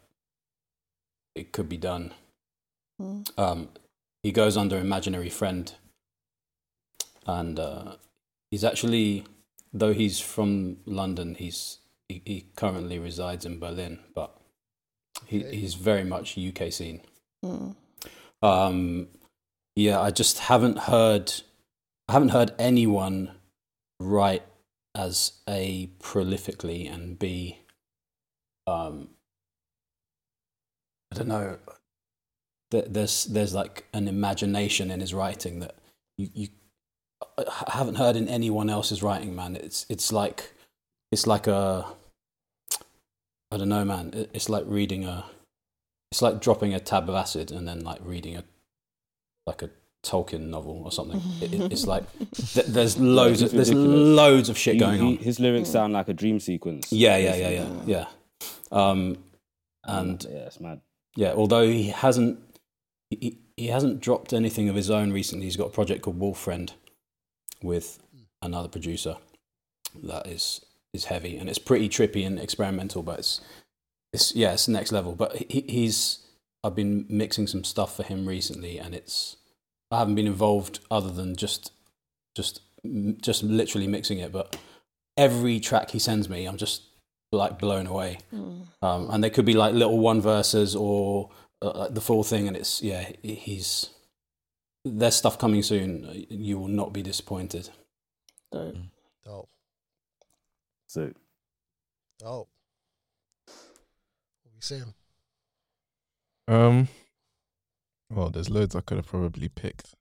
[1.34, 2.12] it could be done.
[3.01, 3.28] Mm.
[3.38, 3.68] Um,
[4.22, 5.72] he goes under imaginary friend,
[7.26, 7.97] and uh,
[8.51, 9.24] he's actually,
[9.72, 11.78] though he's from London, he's
[12.09, 14.36] he, he currently resides in Berlin, but
[15.25, 17.01] he, he's very much UK scene.
[17.45, 17.75] Mm.
[18.43, 19.09] Um,
[19.75, 21.33] yeah, I just haven't heard,
[22.09, 23.33] I haven't heard anyone
[24.01, 24.43] write
[24.95, 27.59] as a prolifically and b,
[28.67, 29.09] um,
[31.12, 31.59] I don't know.
[32.71, 35.77] There's there's like an imagination in his writing that
[36.19, 36.49] you you
[37.39, 39.57] I haven't heard in anyone else's writing, man.
[39.57, 40.53] It's it's like
[41.12, 41.87] it's like a
[43.51, 44.26] I don't know, man.
[44.32, 45.24] It's like reading a
[46.12, 48.44] it's like dropping a tab of acid and then like reading a
[49.47, 49.70] like a
[50.05, 51.20] Tolkien novel or something.
[51.40, 55.07] It, it- it's like th- there's loads of there's loads of shit He- going he-
[55.07, 55.16] on.
[55.18, 56.92] his lyrics sound like a dream sequence.
[56.92, 57.92] Yeah, yeah, yeah, yeah, basically.
[57.92, 58.07] yeah.
[58.72, 59.18] Um,
[59.84, 60.80] and yeah, it's mad.
[61.16, 62.38] yeah, although he hasn't
[63.11, 65.44] he, he hasn't dropped anything of his own recently.
[65.47, 66.72] He's got a project called Wolf Friend
[67.62, 68.01] with
[68.42, 69.16] another producer
[70.05, 70.64] that is
[70.97, 73.40] is heavy and it's pretty trippy and experimental, but it's
[74.12, 75.14] it's yeah, it's next level.
[75.14, 76.26] But he, he's
[76.64, 79.36] I've been mixing some stuff for him recently, and it's
[79.92, 81.70] I haven't been involved other than just
[82.34, 82.61] just
[83.20, 84.57] just literally mixing it, but
[85.16, 86.82] every track he sends me, I'm just
[87.32, 88.66] like blown away Mm.
[88.82, 91.30] um, and they could be like little one verses or
[91.61, 93.90] uh, like the full thing and it's yeah he's
[94.84, 97.68] there's stuff coming soon you will not be disappointed
[98.53, 98.76] Dope.
[99.24, 99.49] Dope.
[100.87, 101.12] So
[102.18, 102.49] Dope.
[103.47, 104.95] What we saying?
[106.49, 106.89] Um,
[108.11, 109.95] well, there's loads I could have probably picked,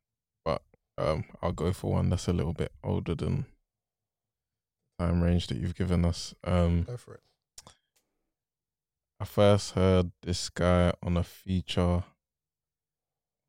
[0.45, 0.61] but
[0.97, 3.45] um, I'll go for one that's a little bit older than
[4.99, 6.33] time range that you've given us.
[6.43, 7.21] Um, Go for it.
[9.19, 12.03] I first heard this guy on a feature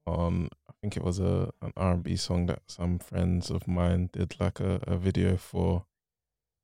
[0.07, 3.69] on I think it was a an R and B song that some friends of
[3.69, 5.85] mine did like a, a video for.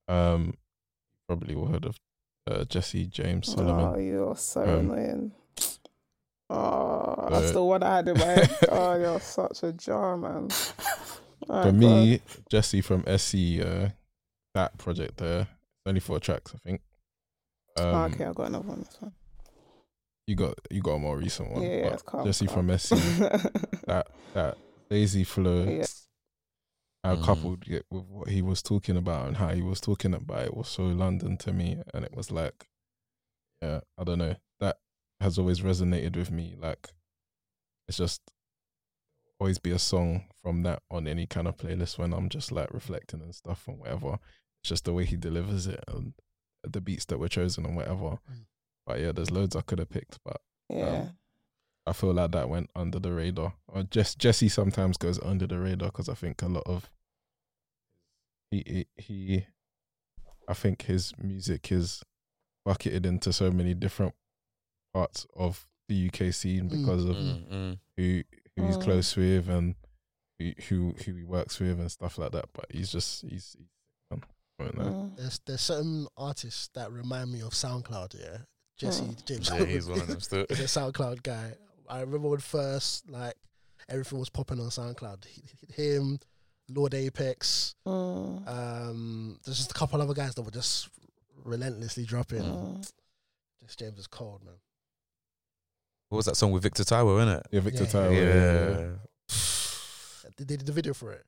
[0.09, 0.55] Um,
[1.37, 1.97] probably heard of
[2.51, 3.93] uh, Jesse James Solomon.
[3.95, 5.33] Oh, you're so Um, annoying.
[6.51, 8.57] Oh, that's the one I had in my head.
[8.71, 10.49] Oh, you're such a jar, man.
[11.49, 12.21] Alright, For me,
[12.51, 13.89] Jesse from SE, uh,
[14.55, 15.49] that project there,
[15.87, 16.81] only four tracks, I think.
[17.79, 17.87] Um.
[17.87, 18.81] Oh, okay, I've got another one.
[18.83, 19.13] That's fine.
[20.27, 21.63] You got you got a more recent one.
[21.63, 22.25] yeah, but it's calm.
[22.27, 22.55] Jesse calm.
[22.57, 22.95] from SE,
[23.87, 24.59] that that
[24.91, 25.85] lazy flow, Yeah.
[27.05, 27.25] I Mhm.
[27.25, 30.55] coupled it with what he was talking about and how he was talking about it
[30.57, 32.69] was so London to me, and it was like,
[33.61, 34.79] yeah, I don't know that
[35.21, 36.55] has always resonated with me.
[36.59, 36.91] Like
[37.89, 38.21] it's just
[39.41, 42.73] always be a song from that on any kind of playlist when I'm just like
[42.73, 44.19] reflecting and stuff and whatever.
[44.63, 46.15] It's just the way he delivers it and
[46.63, 48.21] the beats that were chosen and whatever.
[48.31, 48.47] Mm.
[48.87, 51.11] But yeah, there's loads I could have picked, but Yeah.
[51.87, 53.55] I feel like that went under the radar.
[53.69, 56.89] Or just Jesse sometimes goes under the radar because I think a lot of
[58.51, 59.47] he, he he
[60.49, 62.03] I think his music is
[62.65, 64.15] bucketed into so many different
[64.93, 66.81] parts of the UK scene Mm.
[66.81, 67.79] because of Mm, mm.
[67.97, 68.23] who
[68.57, 68.83] who he's Mm.
[68.83, 69.75] close with and
[70.39, 72.47] who who who he works with and stuff like that.
[72.53, 73.69] But he's just he's, he's
[74.11, 74.23] man.
[74.61, 74.85] I don't know.
[74.85, 75.17] Mm.
[75.17, 78.21] There's there's certain artists that remind me of SoundCloud.
[78.21, 78.39] Yeah,
[78.77, 79.25] Jesse Mm.
[79.25, 79.51] James.
[79.51, 80.47] Yeah, he's one of them still.
[80.49, 81.55] He's a SoundCloud guy.
[81.89, 83.35] I remember when first like
[83.89, 85.25] everything was popping on SoundCloud.
[85.75, 86.19] Him,
[86.69, 87.75] Lord Apex.
[87.87, 88.49] Mm.
[88.49, 90.89] Um, there's just a couple other guys that were just
[91.45, 92.43] relentlessly dropping.
[92.43, 92.93] Mm.
[93.61, 94.55] Just James is cold, man.
[96.09, 97.47] What was that song with Victor Taiwo, it?
[97.51, 97.91] Yeah, Victor Yeah.
[97.91, 98.13] Tyler.
[98.13, 98.21] Yeah.
[98.21, 100.31] yeah, yeah.
[100.37, 101.25] Did they did the video for it?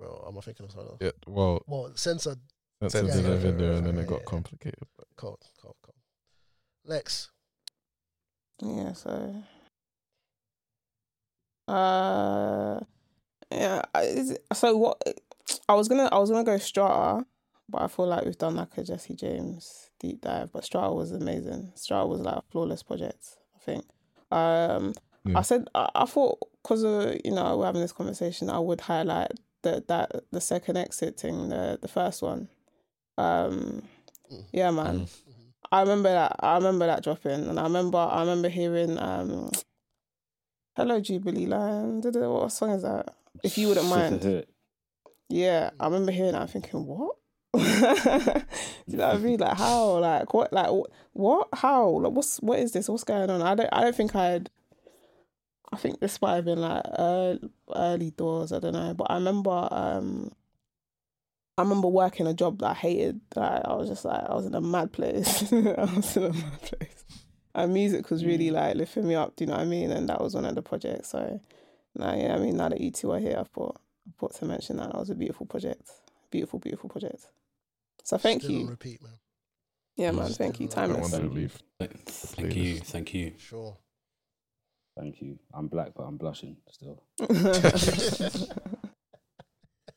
[0.00, 0.98] Well, am I thinking of something else?
[1.00, 2.38] Yeah, well, Well, censored.
[2.80, 4.24] that's Yeah, did yeah, a yeah, video and then yeah, it got yeah.
[4.26, 4.86] complicated.
[4.96, 5.94] But Cold, cold, cold.
[6.84, 7.30] Lex.
[8.64, 9.34] Yeah, so
[11.68, 12.80] uh
[13.50, 15.02] yeah, is so what
[15.68, 17.26] I was gonna I was gonna go Strata,
[17.68, 21.12] but I feel like we've done like a Jesse James deep dive, but Strata was
[21.12, 21.72] amazing.
[21.74, 23.24] Strata was like a flawless project,
[23.56, 23.84] I think.
[24.30, 24.94] Um
[25.24, 25.38] Yeah.
[25.38, 28.80] I said I, I thought because of you know we're having this conversation, I would
[28.80, 32.48] highlight the that the second exit thing, the the first one.
[33.18, 33.82] Um
[34.32, 34.44] Mm.
[34.52, 35.00] yeah man.
[35.00, 35.08] Mm.
[35.74, 36.36] I remember that.
[36.38, 37.98] I remember that dropping, and I remember.
[37.98, 39.50] I remember hearing um,
[40.76, 43.12] "Hello Jubilee Line." Da-da, What song is that?
[43.42, 44.22] If you wouldn't mind.
[45.28, 46.42] Yeah, I remember hearing that.
[46.42, 47.16] I'm thinking, what?
[47.54, 49.40] Do you know what I mean?
[49.40, 49.98] Like how?
[49.98, 50.52] Like what?
[50.52, 50.70] Like
[51.12, 51.48] what?
[51.52, 51.88] How?
[51.88, 52.88] Like what's what is this?
[52.88, 53.42] What's going on?
[53.42, 53.68] I don't.
[53.72, 54.50] I don't think I'd.
[55.72, 58.52] I think this might have been like early, early doors.
[58.52, 59.68] I don't know, but I remember.
[59.72, 60.30] um
[61.56, 63.20] I remember working a job that I hated.
[63.36, 65.42] Like, I was just like, I was in a mad place.
[65.52, 67.04] I was in a mad place.
[67.54, 69.36] And music was really like lifting me up.
[69.36, 69.92] Do you know what I mean?
[69.92, 71.10] And that was one of the projects.
[71.10, 71.40] So,
[71.94, 73.76] now, yeah, I mean, now that you two are here, I thought,
[74.08, 75.88] I thought to mention that that was a beautiful project.
[76.30, 77.28] Beautiful, beautiful project.
[78.02, 78.66] So thank Still on you.
[78.68, 79.12] repeat, man.
[79.96, 80.16] Yeah, Mm.
[80.18, 80.30] man.
[80.32, 80.66] Thank you.
[80.68, 81.10] Still on Timeless.
[81.12, 81.48] Thank did you.
[81.78, 83.32] Thank you, thank you.
[83.38, 83.76] Sure.
[84.98, 85.38] Thank you.
[85.52, 87.00] I'm black, but I'm blushing still.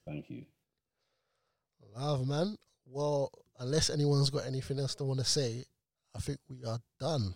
[0.06, 0.46] Thank you.
[1.98, 2.56] Love, man.
[2.86, 5.64] Well, unless anyone's got anything else they want to say,
[6.16, 7.36] I think we are done.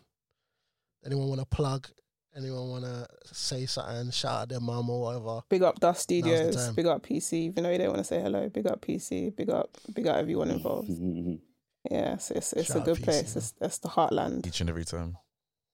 [1.05, 1.87] Anyone want to plug?
[2.35, 4.11] Anyone want to say something?
[4.11, 5.41] Shout out their mum or whatever.
[5.49, 6.69] big up Dust Studios.
[6.69, 7.33] Big up PC.
[7.33, 9.35] Even though you don't want to say hello, big up PC.
[9.35, 10.89] Big up, big up everyone involved.
[11.89, 13.35] Yeah, so it's it's Shout a good PC, place.
[13.35, 13.37] man.
[13.41, 14.45] It's it's the heartland.
[14.45, 15.17] Each and every time.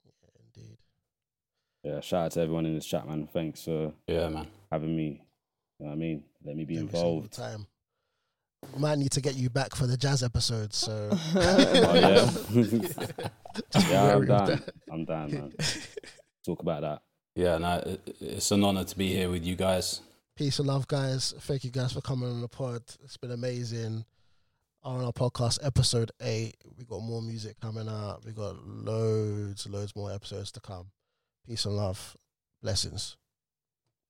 [0.05, 0.77] Yeah, Indeed.
[1.83, 3.27] yeah, shout out to everyone in this chat, man.
[3.27, 4.47] Thanks for Yeah, man.
[4.71, 5.21] having me.
[5.79, 6.23] You know what I mean?
[6.45, 7.33] Let me be Every single involved.
[7.33, 7.67] time.
[8.73, 10.73] We might need to get you back for the jazz episode.
[10.73, 11.09] So.
[11.35, 12.29] Oh, yeah.
[12.51, 12.97] Just
[13.89, 14.63] yeah, I'm wary down.
[14.91, 15.53] I'm down, man.
[16.45, 17.01] Talk about that.
[17.35, 20.01] Yeah, no, it's an honor to be here with you guys.
[20.35, 21.33] Peace and love, guys.
[21.41, 22.81] Thank you guys for coming on the pod.
[23.03, 24.05] It's been amazing.
[24.83, 28.23] On our podcast, episode eight, we got more music coming out.
[28.25, 30.91] We got loads, loads more episodes to come.
[31.45, 32.15] Peace and love.
[32.61, 33.17] Blessings.